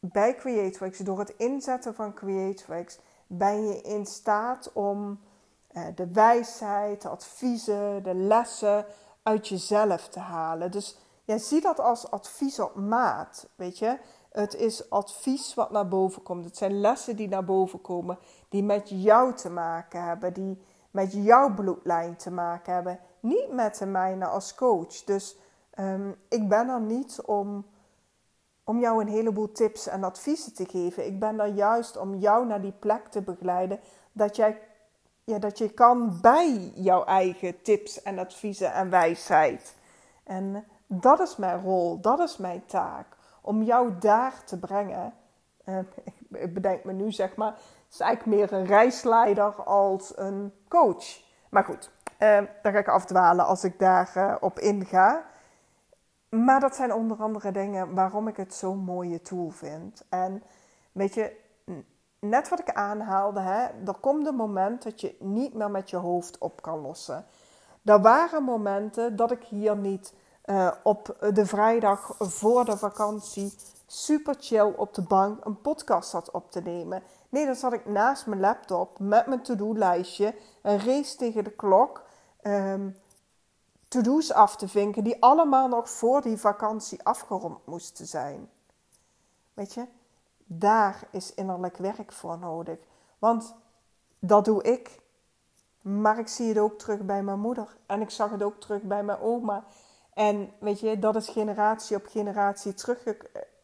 bij 0.00 0.34
Creatrix, 0.34 0.98
door 0.98 1.18
het 1.18 1.34
inzetten 1.36 1.94
van 1.94 2.14
Creatrix, 2.14 2.98
ben 3.26 3.66
je 3.66 3.80
in 3.80 4.06
staat 4.06 4.72
om 4.72 5.20
eh, 5.68 5.82
de 5.94 6.12
wijsheid, 6.12 7.02
de 7.02 7.08
adviezen, 7.08 8.02
de 8.02 8.14
lessen 8.14 8.86
uit 9.22 9.48
jezelf 9.48 10.08
te 10.08 10.18
halen. 10.18 10.70
Dus 10.70 10.98
ja, 11.24 11.38
zie 11.38 11.60
dat 11.60 11.80
als 11.80 12.10
advies 12.10 12.60
op 12.60 12.74
maat, 12.74 13.48
weet 13.54 13.78
je. 13.78 13.98
Het 14.32 14.54
is 14.54 14.90
advies 14.90 15.54
wat 15.54 15.70
naar 15.70 15.88
boven 15.88 16.22
komt. 16.22 16.44
Het 16.44 16.56
zijn 16.56 16.80
lessen 16.80 17.16
die 17.16 17.28
naar 17.28 17.44
boven 17.44 17.80
komen, 17.80 18.18
die 18.48 18.62
met 18.62 18.88
jou 18.88 19.34
te 19.34 19.50
maken 19.50 20.04
hebben, 20.04 20.32
die 20.32 20.62
met 20.90 21.12
jouw 21.12 21.54
bloedlijn 21.54 22.16
te 22.16 22.30
maken 22.30 22.74
hebben. 22.74 22.98
Niet 23.20 23.52
met 23.52 23.78
de 23.78 23.86
mijne 23.86 24.26
als 24.26 24.54
coach. 24.54 25.04
Dus 25.04 25.36
um, 25.78 26.16
ik 26.28 26.48
ben 26.48 26.68
er 26.68 26.80
niet 26.80 27.20
om, 27.20 27.66
om 28.64 28.80
jou 28.80 29.00
een 29.00 29.08
heleboel 29.08 29.52
tips 29.52 29.86
en 29.86 30.04
adviezen 30.04 30.54
te 30.54 30.66
geven. 30.68 31.06
Ik 31.06 31.20
ben 31.20 31.40
er 31.40 31.46
juist 31.46 31.96
om 31.96 32.14
jou 32.14 32.46
naar 32.46 32.60
die 32.60 32.74
plek 32.78 33.06
te 33.08 33.22
begeleiden. 33.22 33.80
Dat, 34.12 34.36
jij, 34.36 34.60
ja, 35.24 35.38
dat 35.38 35.58
je 35.58 35.68
kan 35.68 36.20
bij 36.20 36.72
jouw 36.74 37.04
eigen 37.04 37.62
tips 37.62 38.02
en 38.02 38.18
adviezen 38.18 38.72
en 38.72 38.90
wijsheid. 38.90 39.74
En 40.24 40.64
dat 40.86 41.20
is 41.20 41.36
mijn 41.36 41.62
rol, 41.62 42.00
dat 42.00 42.18
is 42.18 42.36
mijn 42.36 42.66
taak. 42.66 43.06
Om 43.40 43.62
jou 43.62 43.98
daar 43.98 44.44
te 44.44 44.58
brengen. 44.58 45.14
Uh, 45.64 45.78
ik 46.30 46.54
bedenk 46.54 46.84
me 46.84 46.92
nu 46.92 47.12
zeg 47.12 47.36
maar, 47.36 47.52
het 47.52 47.92
is 47.92 48.00
eigenlijk 48.00 48.38
meer 48.38 48.52
een 48.52 48.66
reisleider 48.66 49.54
als 49.54 50.18
een 50.18 50.52
coach. 50.68 51.20
Maar 51.48 51.64
goed, 51.64 51.90
uh, 52.02 52.08
daar 52.62 52.72
ga 52.72 52.78
ik 52.78 52.88
afdwalen 52.88 53.46
als 53.46 53.64
ik 53.64 53.78
daarop 53.78 54.16
uh, 54.16 54.36
op 54.40 54.58
inga. 54.58 55.30
Maar 56.36 56.60
dat 56.60 56.74
zijn 56.74 56.92
onder 56.92 57.16
andere 57.16 57.50
dingen 57.50 57.94
waarom 57.94 58.28
ik 58.28 58.36
het 58.36 58.54
zo'n 58.54 58.78
mooie 58.78 59.22
tool 59.22 59.50
vind. 59.50 60.04
En 60.08 60.42
weet 60.92 61.14
je, 61.14 61.36
net 62.18 62.48
wat 62.48 62.60
ik 62.60 62.72
aanhaalde, 62.72 63.40
hè, 63.40 63.62
er 63.86 63.96
komt 64.00 64.26
een 64.26 64.34
moment 64.34 64.82
dat 64.82 65.00
je 65.00 65.16
niet 65.18 65.54
meer 65.54 65.70
met 65.70 65.90
je 65.90 65.96
hoofd 65.96 66.38
op 66.38 66.62
kan 66.62 66.80
lossen. 66.80 67.24
Er 67.84 68.00
waren 68.00 68.42
momenten 68.42 69.16
dat 69.16 69.30
ik 69.30 69.42
hier 69.42 69.76
niet 69.76 70.14
uh, 70.44 70.72
op 70.82 71.16
de 71.32 71.46
vrijdag 71.46 72.14
voor 72.18 72.64
de 72.64 72.76
vakantie 72.76 73.54
super 73.86 74.34
chill 74.38 74.72
op 74.76 74.94
de 74.94 75.02
bank 75.02 75.44
een 75.44 75.60
podcast 75.60 76.10
zat 76.10 76.30
op 76.30 76.50
te 76.50 76.60
nemen. 76.60 77.02
Nee, 77.28 77.46
dan 77.46 77.54
zat 77.54 77.72
ik 77.72 77.86
naast 77.86 78.26
mijn 78.26 78.40
laptop 78.40 78.98
met 78.98 79.26
mijn 79.26 79.42
to-do-lijstje, 79.42 80.34
een 80.62 80.78
race 80.78 81.16
tegen 81.16 81.44
de 81.44 81.50
klok, 81.50 82.02
um, 82.42 82.96
to-do's 83.92 84.32
af 84.32 84.56
te 84.56 84.68
vinken 84.68 85.04
die 85.04 85.22
allemaal 85.22 85.68
nog 85.68 85.90
voor 85.90 86.22
die 86.22 86.36
vakantie 86.36 87.02
afgerond 87.02 87.66
moesten 87.66 88.06
zijn. 88.06 88.50
Weet 89.54 89.74
je, 89.74 89.86
daar 90.44 91.08
is 91.10 91.34
innerlijk 91.34 91.76
werk 91.76 92.12
voor 92.12 92.38
nodig. 92.38 92.78
Want 93.18 93.54
dat 94.18 94.44
doe 94.44 94.62
ik. 94.62 95.00
Maar 95.82 96.18
ik 96.18 96.28
zie 96.28 96.48
het 96.48 96.58
ook 96.58 96.78
terug 96.78 97.00
bij 97.00 97.22
mijn 97.22 97.40
moeder. 97.40 97.76
En 97.86 98.00
ik 98.00 98.10
zag 98.10 98.30
het 98.30 98.42
ook 98.42 98.60
terug 98.60 98.82
bij 98.82 99.02
mijn 99.04 99.20
oma. 99.20 99.64
En 100.14 100.52
weet 100.58 100.80
je, 100.80 100.98
dat 100.98 101.16
is 101.16 101.28
generatie 101.28 101.96
op 101.96 102.06
generatie 102.06 102.74
terug 102.74 103.04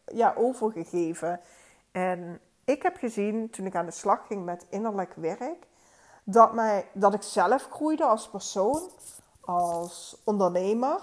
ja, 0.05 0.35
overgegeven. 0.37 1.41
En 1.93 2.41
ik 2.65 2.83
heb 2.83 2.97
gezien, 2.97 3.51
toen 3.51 3.67
ik 3.67 3.77
aan 3.77 3.87
de 3.87 3.91
slag 3.91 4.27
ging 4.27 4.45
met 4.45 4.67
innerlijk 4.69 5.15
werk, 5.15 5.67
dat, 6.25 6.53
mij, 6.53 6.89
dat 6.93 7.15
ik 7.15 7.23
zelf 7.23 7.69
groeide 7.71 8.05
als 8.05 8.29
persoon, 8.29 8.91
als 9.49 10.21
ondernemer. 10.25 11.01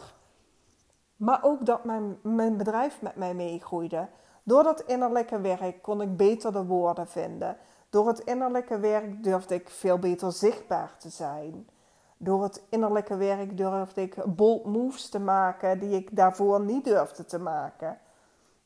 Maar 1.16 1.44
ook 1.44 1.66
dat 1.66 1.84
mijn, 1.84 2.18
mijn 2.22 2.58
bedrijf 2.58 3.02
met 3.02 3.16
mij 3.16 3.34
meegroeide. 3.34 4.08
Door 4.44 4.64
dat 4.64 4.82
innerlijke 4.82 5.42
werk 5.42 5.82
kon 5.82 6.02
ik 6.02 6.18
beter 6.18 6.52
de 6.52 6.66
woorden 6.66 7.08
vinden. 7.08 7.58
Door 7.90 8.08
het 8.08 8.20
innerlijke 8.20 8.80
werk 8.80 9.24
durfde 9.24 9.56
ik 9.56 9.70
veel 9.70 10.00
beter 10.00 10.32
zichtbaar 10.32 10.96
te 10.98 11.10
zijn. 11.10 11.70
Door 12.18 12.44
het 12.44 12.62
innerlijke 12.70 13.16
werk 13.16 13.58
durfde 13.58 14.02
ik 14.02 14.36
bold 14.36 14.66
moves 14.66 15.10
te 15.10 15.20
maken 15.20 15.80
die 15.80 15.96
ik 15.96 16.16
daarvoor 16.16 16.62
niet 16.62 16.84
durfde 16.84 17.26
te 17.26 17.40
maken. 17.40 18.00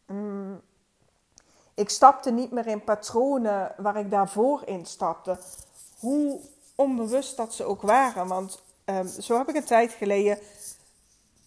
Mm. 0.05 0.61
Ik 1.73 1.89
stapte 1.89 2.31
niet 2.31 2.51
meer 2.51 2.67
in 2.67 2.83
patronen 2.83 3.73
waar 3.77 3.95
ik 3.95 4.11
daarvoor 4.11 4.61
in 4.65 4.85
stapte. 4.85 5.37
Hoe 5.99 6.39
onbewust 6.75 7.37
dat 7.37 7.53
ze 7.53 7.63
ook 7.63 7.81
waren. 7.81 8.27
Want 8.27 8.67
um, 8.89 9.07
zo 9.07 9.37
heb 9.37 9.49
ik 9.49 9.55
een 9.55 9.63
tijd 9.63 9.91
geleden. 9.91 10.39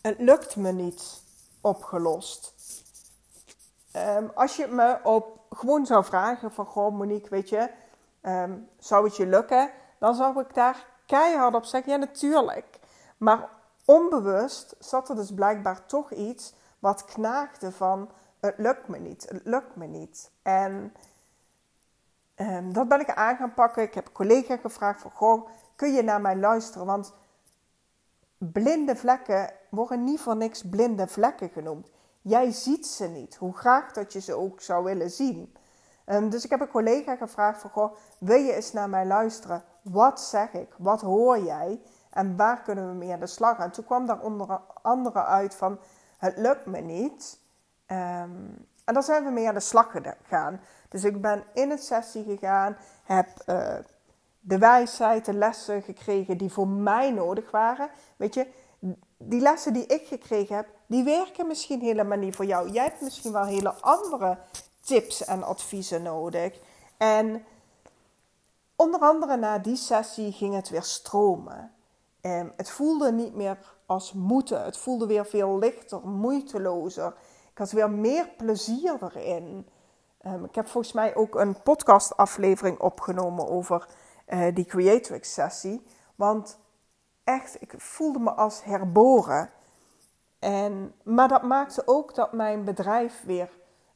Het 0.01 0.19
lukt 0.19 0.57
me 0.57 0.73
niet 0.73 1.23
opgelost. 1.61 2.55
Um, 3.97 4.31
als 4.35 4.57
je 4.57 4.67
me 4.67 4.99
op 5.03 5.41
gewoon 5.51 5.87
zou 5.87 6.05
vragen 6.05 6.53
van 6.53 6.67
goh 6.67 6.95
Monique, 6.95 7.31
weet 7.31 7.49
je, 7.49 7.71
um, 8.23 8.69
zou 8.79 9.05
het 9.05 9.17
je 9.17 9.27
lukken? 9.27 9.71
Dan 9.99 10.15
zou 10.15 10.41
ik 10.41 10.55
daar 10.55 10.87
keihard 11.07 11.55
op 11.55 11.65
zeggen, 11.65 11.93
ja 11.93 11.99
natuurlijk. 11.99 12.79
Maar 13.17 13.49
onbewust 13.85 14.75
zat 14.79 15.09
er 15.09 15.17
dus 15.17 15.35
blijkbaar 15.35 15.87
toch 15.87 16.13
iets 16.13 16.55
wat 16.79 17.05
knaagde 17.05 17.73
van 17.73 18.11
het 18.41 18.55
lukt 18.59 18.89
me 18.89 18.99
niet, 18.99 19.27
het 19.29 19.41
lukt 19.45 19.77
me 19.77 19.87
niet. 19.87 20.31
En 20.43 20.93
dat 22.73 22.89
ben 22.89 23.01
ik 23.01 23.11
aan 23.11 23.37
gaan 23.37 23.55
pakken. 23.55 23.83
Ik 23.83 23.95
heb 23.95 24.07
een 24.07 24.13
collega 24.13 24.57
gevraagd 24.57 25.01
van, 25.01 25.11
goh, 25.11 25.49
kun 25.77 25.93
je 25.93 26.03
naar 26.03 26.21
mij 26.21 26.37
luisteren? 26.37 26.87
Want 26.87 27.13
blinde 28.53 28.97
vlekken 28.97 29.51
worden 29.69 30.05
niet 30.05 30.21
voor 30.21 30.37
niks 30.37 30.63
blinde 30.69 31.07
vlekken 31.07 31.49
genoemd. 31.49 31.91
Jij 32.21 32.51
ziet 32.51 32.87
ze 32.87 33.09
niet, 33.09 33.37
hoe 33.37 33.57
graag 33.57 33.93
dat 33.93 34.13
je 34.13 34.21
ze 34.21 34.35
ook 34.35 34.61
zou 34.61 34.85
willen 34.85 35.11
zien. 35.11 35.57
Um, 36.07 36.31
dus 36.31 36.45
ik 36.45 36.51
heb 36.51 36.61
een 36.61 36.69
collega 36.69 37.17
gevraagd 37.17 37.61
van, 37.61 37.71
goh, 37.71 37.95
wil 38.19 38.37
je 38.39 38.53
eens 38.53 38.73
naar 38.73 38.89
mij 38.89 39.07
luisteren? 39.07 39.65
Wat 39.83 40.21
zeg 40.21 40.53
ik? 40.53 40.75
Wat 40.79 41.01
hoor 41.01 41.39
jij? 41.39 41.81
En 42.11 42.37
waar 42.37 42.63
kunnen 42.63 42.89
we 42.89 42.95
mee 42.95 43.13
aan 43.13 43.21
de 43.21 43.27
slag? 43.27 43.59
En 43.59 43.71
toen 43.71 43.85
kwam 43.85 44.07
daar 44.07 44.21
onder 44.21 44.61
andere 44.83 45.25
uit 45.25 45.55
van, 45.55 45.79
het 46.19 46.37
lukt 46.37 46.67
me 46.67 46.81
niet. 46.81 47.39
Um, 47.87 48.67
en 48.85 48.95
daar 48.95 49.03
zijn 49.03 49.25
we 49.25 49.31
mee 49.31 49.49
aan 49.49 49.55
de 49.55 49.61
slag 49.61 49.91
gegaan. 49.91 50.61
Dus 50.89 51.05
ik 51.05 51.21
ben 51.21 51.45
in 51.53 51.71
een 51.71 51.79
sessie 51.79 52.25
gegaan, 52.25 52.77
heb 53.03 53.29
uh, 53.47 53.75
de 54.45 54.59
wijsheid, 54.59 55.25
de 55.25 55.35
lessen 55.35 55.83
gekregen 55.83 56.37
die 56.37 56.53
voor 56.53 56.69
mij 56.69 57.11
nodig 57.11 57.51
waren. 57.51 57.91
Weet 58.17 58.35
je, 58.35 58.47
die 59.19 59.41
lessen 59.41 59.73
die 59.73 59.87
ik 59.87 60.07
gekregen 60.07 60.57
heb, 60.57 60.69
die 60.87 61.05
werken 61.05 61.47
misschien 61.47 61.81
helemaal 61.81 62.19
niet 62.19 62.37
voor 62.37 62.45
jou. 62.45 62.71
Jij 62.71 62.85
hebt 62.85 63.01
misschien 63.01 63.33
wel 63.33 63.45
hele 63.45 63.75
andere 63.81 64.39
tips 64.85 65.25
en 65.25 65.43
adviezen 65.43 66.03
nodig. 66.03 66.59
En 66.97 67.45
onder 68.77 69.01
andere 69.01 69.37
na 69.37 69.59
die 69.59 69.77
sessie 69.77 70.33
ging 70.33 70.55
het 70.55 70.69
weer 70.69 70.83
stromen. 70.83 71.73
En 72.21 72.53
het 72.57 72.71
voelde 72.71 73.13
niet 73.13 73.35
meer 73.35 73.59
als 73.87 74.13
moeten. 74.13 74.65
Het 74.65 74.77
voelde 74.77 75.07
weer 75.07 75.27
veel 75.27 75.59
lichter, 75.59 76.01
moeitelozer. 76.09 77.15
Ik 77.51 77.59
had 77.59 77.71
weer 77.71 77.91
meer 77.91 78.29
plezier 78.37 78.97
erin. 79.01 79.67
Um, 80.27 80.45
ik 80.45 80.55
heb 80.55 80.69
volgens 80.69 80.93
mij 80.93 81.15
ook 81.15 81.35
een 81.35 81.63
podcastaflevering 81.63 82.81
opgenomen 82.81 83.49
over 83.49 83.87
uh, 84.33 84.55
die 84.55 84.65
Creatrix 84.65 85.33
sessie. 85.33 85.87
Want 86.15 86.59
echt, 87.25 87.63
ik 87.63 87.75
voelde 87.77 88.19
me 88.19 88.31
als 88.31 88.65
herboren. 88.65 89.51
En, 90.39 90.95
maar 91.03 91.29
dat 91.29 91.43
maakte 91.43 91.83
ook 91.85 92.15
dat 92.15 92.33
mijn 92.33 92.65
bedrijf 92.65 93.23
weer 93.25 93.51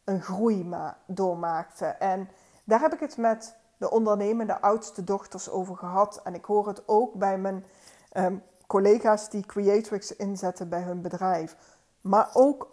een 0.05 0.23
groei 0.23 0.71
doormaakte. 1.07 1.87
En 1.87 2.29
daar 2.65 2.81
heb 2.81 2.93
ik 2.93 3.01
het 3.01 3.17
met 3.17 3.57
de 3.77 3.91
ondernemende 3.91 4.61
oudste 4.61 5.05
dochters 5.05 5.51
over 5.51 5.77
gehad. 5.77 6.21
En 6.25 6.35
ik 6.35 6.45
hoor 6.45 6.67
het 6.67 6.83
ook 6.89 7.15
bij 7.15 7.39
mijn 7.39 7.65
um, 8.13 8.43
collega's 8.67 9.31
die 9.31 9.47
Creatrix 9.47 10.17
inzetten 10.17 10.69
bij 10.69 10.83
hun 10.83 11.03
bedrijf. 11.03 11.57
Maar 12.01 12.31
ook 12.33 12.71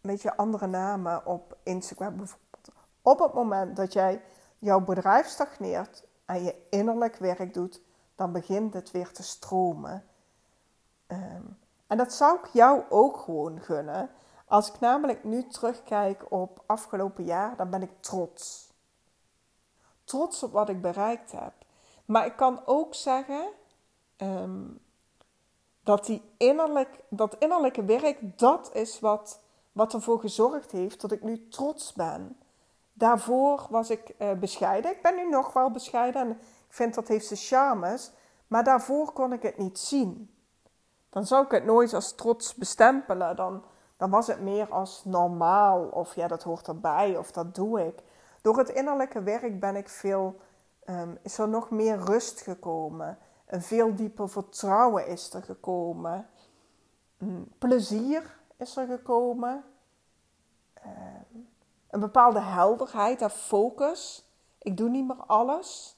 met 0.00 0.22
je 0.22 0.36
andere 0.36 0.66
namen 0.66 1.26
op 1.26 1.56
Instagram 1.62 2.16
bijvoorbeeld. 2.16 2.68
Op 3.02 3.18
het 3.18 3.32
moment 3.32 3.76
dat 3.76 3.92
jij 3.92 4.22
jouw 4.58 4.80
bedrijf 4.80 5.26
stagneert 5.26 6.04
en 6.30 6.42
je 6.42 6.54
innerlijk 6.68 7.16
werk 7.16 7.54
doet, 7.54 7.80
dan 8.14 8.32
begint 8.32 8.74
het 8.74 8.90
weer 8.90 9.12
te 9.12 9.22
stromen. 9.22 10.04
Ehm, 11.06 11.42
en 11.86 11.96
dat 11.96 12.12
zou 12.12 12.38
ik 12.38 12.46
jou 12.46 12.82
ook 12.88 13.16
gewoon 13.16 13.60
gunnen. 13.60 14.10
Als 14.46 14.68
ik 14.68 14.80
namelijk 14.80 15.24
nu 15.24 15.46
terugkijk 15.48 16.32
op 16.32 16.62
afgelopen 16.66 17.24
jaar, 17.24 17.56
dan 17.56 17.70
ben 17.70 17.82
ik 17.82 17.90
trots. 18.00 18.72
Trots 20.04 20.42
op 20.42 20.52
wat 20.52 20.68
ik 20.68 20.80
bereikt 20.80 21.32
heb. 21.32 21.52
Maar 22.04 22.26
ik 22.26 22.36
kan 22.36 22.62
ook 22.64 22.94
zeggen 22.94 23.48
ehm, 24.16 24.66
dat 25.82 26.06
die 26.06 26.22
innerlijk, 26.36 27.00
dat 27.08 27.36
innerlijke 27.38 27.84
werk, 27.84 28.38
dat 28.38 28.74
is 28.74 29.00
wat, 29.00 29.40
wat 29.72 29.92
ervoor 29.92 30.20
gezorgd 30.20 30.70
heeft 30.70 31.00
dat 31.00 31.12
ik 31.12 31.22
nu 31.22 31.48
trots 31.48 31.92
ben. 31.92 32.39
Daarvoor 33.00 33.66
was 33.70 33.90
ik 33.90 34.14
uh, 34.18 34.32
bescheiden. 34.32 34.90
Ik 34.90 35.02
ben 35.02 35.16
nu 35.16 35.28
nog 35.28 35.52
wel 35.52 35.70
bescheiden 35.70 36.22
en 36.22 36.30
ik 36.30 36.38
vind 36.68 36.94
dat 36.94 37.08
heeft 37.08 37.26
zijn 37.26 37.38
charmes. 37.38 38.12
Maar 38.46 38.64
daarvoor 38.64 39.12
kon 39.12 39.32
ik 39.32 39.42
het 39.42 39.58
niet 39.58 39.78
zien. 39.78 40.34
Dan 41.08 41.26
zou 41.26 41.44
ik 41.44 41.50
het 41.50 41.64
nooit 41.64 41.94
als 41.94 42.14
trots 42.14 42.54
bestempelen. 42.54 43.36
Dan, 43.36 43.64
dan 43.96 44.10
was 44.10 44.26
het 44.26 44.40
meer 44.40 44.68
als 44.70 45.04
normaal. 45.04 45.84
Of 45.84 46.14
ja, 46.14 46.28
dat 46.28 46.42
hoort 46.42 46.68
erbij 46.68 47.16
of 47.16 47.32
dat 47.32 47.54
doe 47.54 47.86
ik. 47.86 48.02
Door 48.42 48.58
het 48.58 48.68
innerlijke 48.68 49.22
werk 49.22 49.60
ben 49.60 49.76
ik 49.76 49.88
veel, 49.88 50.40
um, 50.84 51.18
is 51.22 51.38
er 51.38 51.48
nog 51.48 51.70
meer 51.70 51.98
rust 51.98 52.40
gekomen. 52.40 53.18
Een 53.46 53.62
veel 53.62 53.94
dieper 53.94 54.28
vertrouwen 54.28 55.06
is 55.06 55.32
er 55.34 55.42
gekomen. 55.42 56.28
Mm, 57.18 57.48
plezier 57.58 58.38
is 58.56 58.76
er 58.76 58.86
gekomen. 58.86 59.64
Um, 60.86 61.19
een 61.90 62.00
bepaalde 62.00 62.40
helderheid 62.40 63.22
en 63.22 63.30
focus. 63.30 64.28
Ik 64.58 64.76
doe 64.76 64.88
niet 64.88 65.06
meer 65.06 65.24
alles. 65.26 65.96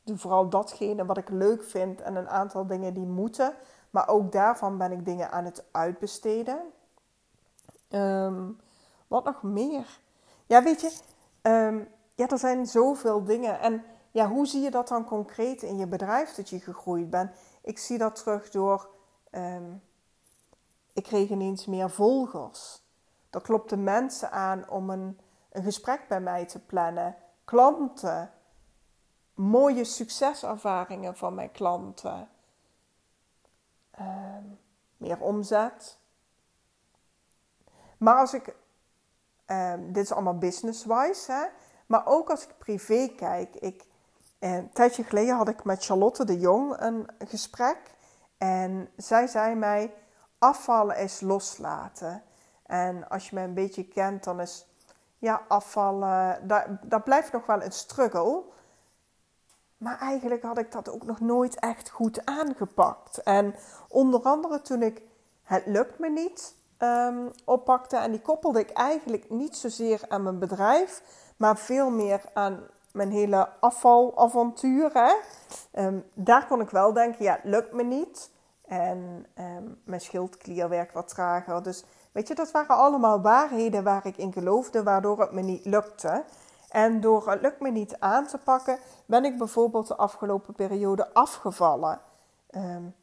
Ik 0.00 0.06
doe 0.06 0.18
vooral 0.18 0.48
datgene 0.48 1.06
wat 1.06 1.16
ik 1.16 1.28
leuk 1.28 1.64
vind 1.64 2.00
en 2.00 2.16
een 2.16 2.28
aantal 2.28 2.66
dingen 2.66 2.94
die 2.94 3.06
moeten. 3.06 3.54
Maar 3.90 4.08
ook 4.08 4.32
daarvan 4.32 4.78
ben 4.78 4.92
ik 4.92 5.04
dingen 5.04 5.30
aan 5.30 5.44
het 5.44 5.64
uitbesteden. 5.70 6.60
Um, 7.90 8.60
wat 9.08 9.24
nog 9.24 9.42
meer? 9.42 10.00
Ja, 10.46 10.62
weet 10.62 10.80
je, 10.80 10.92
um, 11.42 11.88
ja, 12.14 12.28
er 12.28 12.38
zijn 12.38 12.66
zoveel 12.66 13.24
dingen. 13.24 13.60
En 13.60 13.84
ja, 14.10 14.28
hoe 14.28 14.46
zie 14.46 14.60
je 14.60 14.70
dat 14.70 14.88
dan 14.88 15.04
concreet 15.04 15.62
in 15.62 15.76
je 15.78 15.86
bedrijf 15.86 16.34
dat 16.34 16.48
je 16.48 16.60
gegroeid 16.60 17.10
bent? 17.10 17.30
Ik 17.62 17.78
zie 17.78 17.98
dat 17.98 18.16
terug 18.16 18.50
door. 18.50 18.88
Um, 19.30 19.82
ik 20.92 21.02
kreeg 21.02 21.28
ineens 21.28 21.66
meer 21.66 21.90
volgers. 21.90 22.79
Er 23.30 23.40
klopten 23.40 23.84
mensen 23.84 24.30
aan 24.30 24.68
om 24.68 24.90
een, 24.90 25.20
een 25.50 25.62
gesprek 25.62 26.08
bij 26.08 26.20
mij 26.20 26.46
te 26.46 26.58
plannen. 26.58 27.16
Klanten. 27.44 28.30
Mooie 29.34 29.84
succeservaringen 29.84 31.16
van 31.16 31.34
mijn 31.34 31.52
klanten. 31.52 32.28
Uh, 34.00 34.36
meer 34.96 35.20
omzet. 35.20 35.98
Maar 37.98 38.16
als 38.16 38.34
ik. 38.34 38.56
Uh, 39.46 39.72
dit 39.78 40.04
is 40.04 40.12
allemaal 40.12 40.38
business-wise, 40.38 41.32
hè? 41.32 41.44
Maar 41.86 42.06
ook 42.06 42.30
als 42.30 42.42
ik 42.42 42.58
privé 42.58 43.08
kijk. 43.16 43.56
Ik, 43.56 43.86
uh, 44.38 44.54
een 44.54 44.72
tijdje 44.72 45.04
geleden 45.04 45.36
had 45.36 45.48
ik 45.48 45.64
met 45.64 45.84
Charlotte 45.84 46.24
de 46.24 46.38
Jong 46.38 46.80
een 46.80 47.08
gesprek. 47.18 47.94
En 48.38 48.90
zij 48.96 49.26
zei 49.26 49.54
mij: 49.54 49.94
afvallen 50.38 50.98
is 50.98 51.20
loslaten. 51.20 52.22
En 52.70 53.08
als 53.08 53.28
je 53.28 53.34
me 53.34 53.42
een 53.42 53.54
beetje 53.54 53.84
kent, 53.84 54.24
dan 54.24 54.40
is 54.40 54.66
ja, 55.18 55.42
afvallen, 55.48 56.48
dat, 56.48 56.66
dat 56.82 57.04
blijft 57.04 57.32
nog 57.32 57.46
wel 57.46 57.62
een 57.62 57.72
struggle. 57.72 58.42
Maar 59.76 59.98
eigenlijk 59.98 60.42
had 60.42 60.58
ik 60.58 60.72
dat 60.72 60.90
ook 60.90 61.04
nog 61.04 61.20
nooit 61.20 61.58
echt 61.58 61.90
goed 61.90 62.26
aangepakt. 62.26 63.22
En 63.22 63.54
onder 63.88 64.22
andere 64.22 64.62
toen 64.62 64.82
ik 64.82 65.02
het 65.42 65.66
lukt 65.66 65.98
me 65.98 66.08
niet 66.10 66.54
um, 66.78 67.30
oppakte. 67.44 67.96
En 67.96 68.10
die 68.10 68.20
koppelde 68.20 68.60
ik 68.60 68.70
eigenlijk 68.70 69.30
niet 69.30 69.56
zozeer 69.56 70.00
aan 70.08 70.22
mijn 70.22 70.38
bedrijf, 70.38 71.02
maar 71.36 71.56
veel 71.56 71.90
meer 71.90 72.20
aan 72.32 72.60
mijn 72.92 73.10
hele 73.10 73.48
afvalavontuur. 73.60 74.90
Hè? 74.92 75.12
Um, 75.86 76.04
daar 76.14 76.46
kon 76.46 76.60
ik 76.60 76.70
wel 76.70 76.92
denken, 76.92 77.24
ja, 77.24 77.32
het 77.32 77.44
lukt 77.44 77.72
me 77.72 77.82
niet. 77.82 78.30
En 78.66 79.26
um, 79.38 79.80
mijn 79.84 80.00
schildklier 80.00 80.68
werkt 80.68 80.92
wat 80.92 81.08
trager. 81.08 81.62
Dus 81.62 81.84
Weet 82.12 82.28
je, 82.28 82.34
dat 82.34 82.50
waren 82.50 82.76
allemaal 82.76 83.20
waarheden 83.20 83.84
waar 83.84 84.06
ik 84.06 84.16
in 84.16 84.32
geloofde, 84.32 84.82
waardoor 84.82 85.20
het 85.20 85.32
me 85.32 85.40
niet 85.40 85.64
lukte. 85.64 86.24
En 86.68 87.00
door 87.00 87.30
het 87.30 87.40
lukt 87.40 87.60
me 87.60 87.70
niet 87.70 87.96
aan 87.98 88.26
te 88.26 88.38
pakken, 88.38 88.78
ben 89.06 89.24
ik 89.24 89.38
bijvoorbeeld 89.38 89.86
de 89.86 89.96
afgelopen 89.96 90.54
periode 90.54 91.14
afgevallen. 91.14 92.00
Um, 92.50 92.94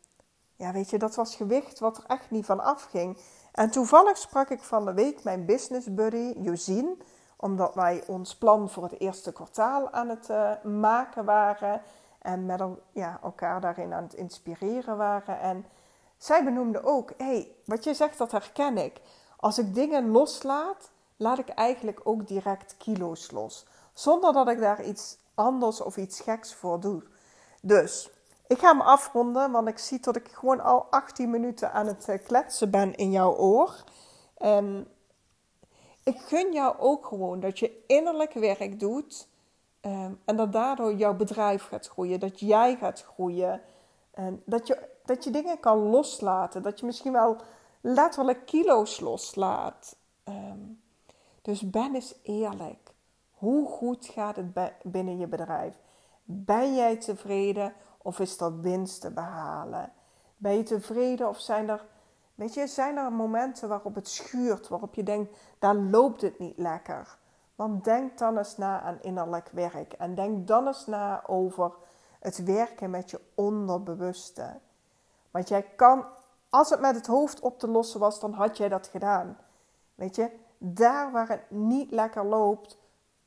ja, 0.55 0.71
weet 0.71 0.89
je, 0.89 0.97
dat 0.97 1.15
was 1.15 1.35
gewicht 1.35 1.79
wat 1.79 1.97
er 1.97 2.03
echt 2.07 2.31
niet 2.31 2.45
van 2.45 2.59
afging. 2.59 3.17
En 3.51 3.69
toevallig 3.69 4.17
sprak 4.17 4.49
ik 4.49 4.63
van 4.63 4.85
de 4.85 4.93
week 4.93 5.23
mijn 5.23 5.45
business 5.45 5.93
buddy, 5.93 6.33
Josine, 6.37 6.95
omdat 7.35 7.75
wij 7.75 8.03
ons 8.07 8.35
plan 8.35 8.69
voor 8.69 8.83
het 8.83 8.99
eerste 8.99 9.31
kwartaal 9.31 9.91
aan 9.91 10.09
het 10.09 10.29
uh, 10.29 10.51
maken 10.63 11.25
waren. 11.25 11.81
En 12.21 12.45
met 12.45 12.61
elkaar 13.21 13.61
daarin 13.61 13.93
aan 13.93 14.03
het 14.03 14.13
inspireren 14.13 14.97
waren. 14.97 15.39
En 15.39 15.65
zij 16.17 16.43
benoemde 16.43 16.83
ook, 16.83 17.13
hé, 17.17 17.55
wat 17.65 17.83
je 17.83 17.93
zegt, 17.93 18.17
dat 18.17 18.31
herken 18.31 18.77
ik. 18.77 19.01
Als 19.37 19.57
ik 19.57 19.73
dingen 19.73 20.11
loslaat, 20.11 20.91
laat 21.17 21.39
ik 21.39 21.49
eigenlijk 21.49 21.99
ook 22.03 22.27
direct 22.27 22.75
kilo's 22.77 23.31
los. 23.31 23.65
Zonder 23.93 24.33
dat 24.33 24.49
ik 24.49 24.59
daar 24.59 24.83
iets 24.83 25.17
anders 25.35 25.81
of 25.81 25.97
iets 25.97 26.19
geks 26.19 26.53
voor 26.53 26.79
doe. 26.79 27.03
Dus, 27.61 28.09
ik 28.47 28.59
ga 28.59 28.71
hem 28.71 28.81
afronden, 28.81 29.51
want 29.51 29.67
ik 29.67 29.77
zie 29.77 29.99
dat 29.99 30.15
ik 30.15 30.27
gewoon 30.27 30.61
al 30.61 30.85
18 30.89 31.29
minuten 31.29 31.71
aan 31.71 31.87
het 31.87 32.09
eh, 32.09 32.23
kletsen 32.25 32.71
ben 32.71 32.95
in 32.95 33.11
jouw 33.11 33.35
oor. 33.35 33.83
En 34.37 34.87
ik 36.03 36.19
gun 36.19 36.53
jou 36.53 36.75
ook 36.79 37.05
gewoon 37.05 37.39
dat 37.39 37.59
je 37.59 37.83
innerlijk 37.87 38.33
werk 38.33 38.79
doet. 38.79 39.27
Ehm, 39.81 40.11
en 40.25 40.35
dat 40.35 40.51
daardoor 40.51 40.93
jouw 40.93 41.13
bedrijf 41.13 41.67
gaat 41.67 41.87
groeien, 41.87 42.19
dat 42.19 42.39
jij 42.39 42.75
gaat 42.75 43.03
groeien. 43.03 43.61
En 44.11 44.41
dat 44.45 44.67
je 44.67 44.89
dat 45.07 45.23
je 45.23 45.31
dingen 45.31 45.59
kan 45.59 45.77
loslaten. 45.77 46.61
Dat 46.61 46.79
je 46.79 46.85
misschien 46.85 47.11
wel 47.11 47.37
letterlijk 47.81 48.45
kilo's 48.45 48.99
loslaat. 48.99 49.95
Ehm, 50.23 50.59
dus 51.41 51.69
ben 51.69 51.95
eens 51.95 52.15
eerlijk. 52.23 52.93
Hoe 53.31 53.67
goed 53.67 54.05
gaat 54.05 54.35
het 54.35 54.71
binnen 54.83 55.17
je 55.17 55.27
bedrijf? 55.27 55.79
Ben 56.23 56.75
jij 56.75 56.97
tevreden 56.97 57.73
of 57.97 58.19
is 58.19 58.39
er 58.39 58.61
winst 58.61 59.01
te 59.01 59.11
behalen? 59.11 59.91
Ben 60.37 60.53
je 60.57 60.63
tevreden 60.63 61.29
of 61.29 61.39
zijn 61.39 61.69
er, 61.69 61.85
weet 62.35 62.53
je, 62.53 62.67
zijn 62.67 62.97
er 62.97 63.11
momenten 63.11 63.69
waarop 63.69 63.95
het 63.95 64.07
schuurt, 64.07 64.67
waarop 64.67 64.95
je 64.95 65.03
denkt, 65.03 65.37
daar 65.59 65.75
loopt 65.75 66.21
het 66.21 66.39
niet 66.39 66.57
lekker? 66.57 67.17
Want 67.55 67.83
denk 67.83 68.17
dan 68.17 68.37
eens 68.37 68.57
na 68.57 68.81
aan 68.81 69.01
innerlijk 69.01 69.49
werk 69.49 69.93
en 69.93 70.15
denk 70.15 70.47
dan 70.47 70.67
eens 70.67 70.85
na 70.85 71.27
over 71.27 71.71
het 72.19 72.43
werken 72.43 72.89
met 72.89 73.09
je 73.09 73.21
onderbewuste. 73.35 74.59
Want 75.31 75.47
jij 75.47 75.61
kan, 75.75 76.05
als 76.49 76.69
het 76.69 76.79
met 76.79 76.95
het 76.95 77.07
hoofd 77.07 77.39
op 77.39 77.59
te 77.59 77.67
lossen 77.67 77.99
was, 77.99 78.19
dan 78.19 78.33
had 78.33 78.57
jij 78.57 78.69
dat 78.69 78.87
gedaan. 78.87 79.37
Weet 79.95 80.15
je, 80.15 80.31
daar 80.57 81.11
waar 81.11 81.27
het 81.27 81.51
niet 81.51 81.91
lekker 81.91 82.25
loopt, 82.25 82.77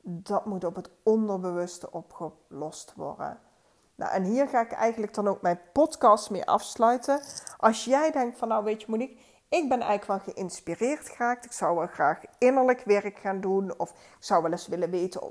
dat 0.02 0.46
moet 0.46 0.64
op 0.64 0.74
het 0.76 0.90
onderbewuste 1.02 1.92
opgelost 1.92 2.94
worden. 2.96 3.38
Nou, 3.94 4.12
en 4.12 4.24
hier 4.24 4.48
ga 4.48 4.60
ik 4.60 4.72
eigenlijk 4.72 5.14
dan 5.14 5.28
ook 5.28 5.40
mijn 5.40 5.60
podcast 5.72 6.30
mee 6.30 6.46
afsluiten. 6.46 7.20
Als 7.56 7.84
jij 7.84 8.10
denkt 8.10 8.38
van, 8.38 8.48
nou 8.48 8.64
weet 8.64 8.80
je 8.80 8.86
Monique, 8.90 9.16
ik 9.48 9.68
ben 9.68 9.80
eigenlijk 9.80 10.24
wel 10.24 10.34
geïnspireerd 10.34 11.08
geraakt. 11.08 11.44
Ik 11.44 11.52
zou 11.52 11.76
wel 11.76 11.86
graag 11.86 12.20
innerlijk 12.38 12.82
werk 12.84 13.18
gaan 13.18 13.40
doen. 13.40 13.78
Of 13.78 13.90
ik 13.90 14.24
zou 14.24 14.42
wel 14.42 14.50
eens 14.50 14.66
willen 14.66 14.90
weten 14.90 15.22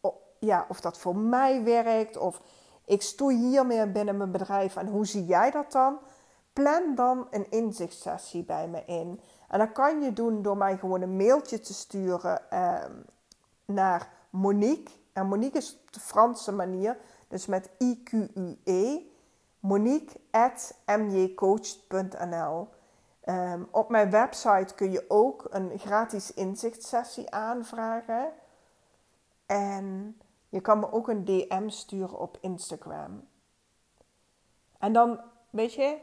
of, 0.00 0.14
ja, 0.38 0.66
of 0.68 0.80
dat 0.80 0.98
voor 0.98 1.16
mij 1.16 1.64
werkt. 1.64 2.16
Of 2.16 2.40
ik 2.86 3.02
stoei 3.02 3.36
hiermee 3.36 3.86
binnen 3.86 4.16
mijn 4.16 4.30
bedrijf 4.30 4.76
en 4.76 4.86
hoe 4.86 5.06
zie 5.06 5.24
jij 5.24 5.50
dat 5.50 5.72
dan? 5.72 5.98
Plan 6.52 6.94
dan 6.94 7.26
een 7.30 7.50
inzichtssessie 7.50 8.44
bij 8.44 8.68
me 8.68 8.84
in. 8.84 9.20
En 9.48 9.58
dat 9.58 9.72
kan 9.72 10.02
je 10.02 10.12
doen 10.12 10.42
door 10.42 10.56
mij 10.56 10.76
gewoon 10.76 11.02
een 11.02 11.16
mailtje 11.16 11.60
te 11.60 11.74
sturen 11.74 12.50
ehm, 12.50 12.92
naar 13.64 14.08
Monique. 14.30 14.94
En 15.12 15.26
Monique 15.26 15.58
is 15.58 15.72
op 15.72 15.92
de 15.92 16.00
Franse 16.00 16.52
manier, 16.52 16.96
dus 17.28 17.46
met 17.46 17.70
I-Q-U-E. 17.78 19.00
Monique 19.60 20.20
at 20.30 20.74
mjcoach.nl. 20.86 22.68
Ehm, 23.20 23.62
op 23.70 23.88
mijn 23.88 24.10
website 24.10 24.74
kun 24.74 24.90
je 24.90 25.04
ook 25.08 25.46
een 25.50 25.78
gratis 25.78 26.34
inzichtssessie 26.34 27.30
aanvragen. 27.30 28.32
En 29.46 30.16
je 30.48 30.60
kan 30.60 30.78
me 30.78 30.92
ook 30.92 31.08
een 31.08 31.24
DM 31.24 31.68
sturen 31.68 32.18
op 32.18 32.38
Instagram. 32.40 33.28
En 34.78 34.92
dan, 34.92 35.20
weet 35.50 35.74
je, 35.74 35.98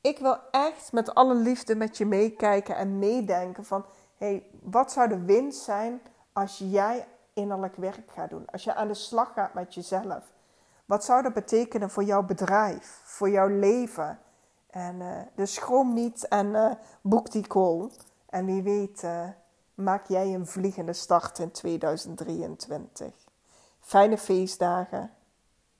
ik 0.00 0.18
wil 0.18 0.36
echt 0.50 0.92
met 0.92 1.14
alle 1.14 1.34
liefde 1.34 1.74
met 1.74 1.96
je 1.98 2.06
meekijken 2.06 2.76
en 2.76 2.98
meedenken 2.98 3.64
van, 3.64 3.84
hey, 4.16 4.46
wat 4.62 4.92
zou 4.92 5.08
de 5.08 5.24
winst 5.24 5.62
zijn 5.62 6.00
als 6.32 6.58
jij 6.58 7.06
innerlijk 7.32 7.76
werk 7.76 8.10
gaat 8.10 8.30
doen? 8.30 8.46
Als 8.46 8.64
je 8.64 8.74
aan 8.74 8.88
de 8.88 8.94
slag 8.94 9.32
gaat 9.32 9.54
met 9.54 9.74
jezelf. 9.74 10.32
Wat 10.84 11.04
zou 11.04 11.22
dat 11.22 11.32
betekenen 11.32 11.90
voor 11.90 12.04
jouw 12.04 12.22
bedrijf, 12.22 13.00
voor 13.04 13.30
jouw 13.30 13.48
leven? 13.48 14.18
En 14.66 15.00
uh, 15.00 15.20
dus 15.34 15.54
schroom 15.54 15.94
niet 15.94 16.28
en 16.28 16.46
uh, 16.46 16.72
boek 17.00 17.30
die 17.30 17.46
call. 17.46 17.90
En 18.28 18.46
wie 18.46 18.62
weet 18.62 19.02
uh, 19.02 19.28
maak 19.74 20.06
jij 20.06 20.34
een 20.34 20.46
vliegende 20.46 20.92
start 20.92 21.38
in 21.38 21.50
2023. 21.50 23.21
Fijne 23.82 24.18
feestdagen. 24.18 25.10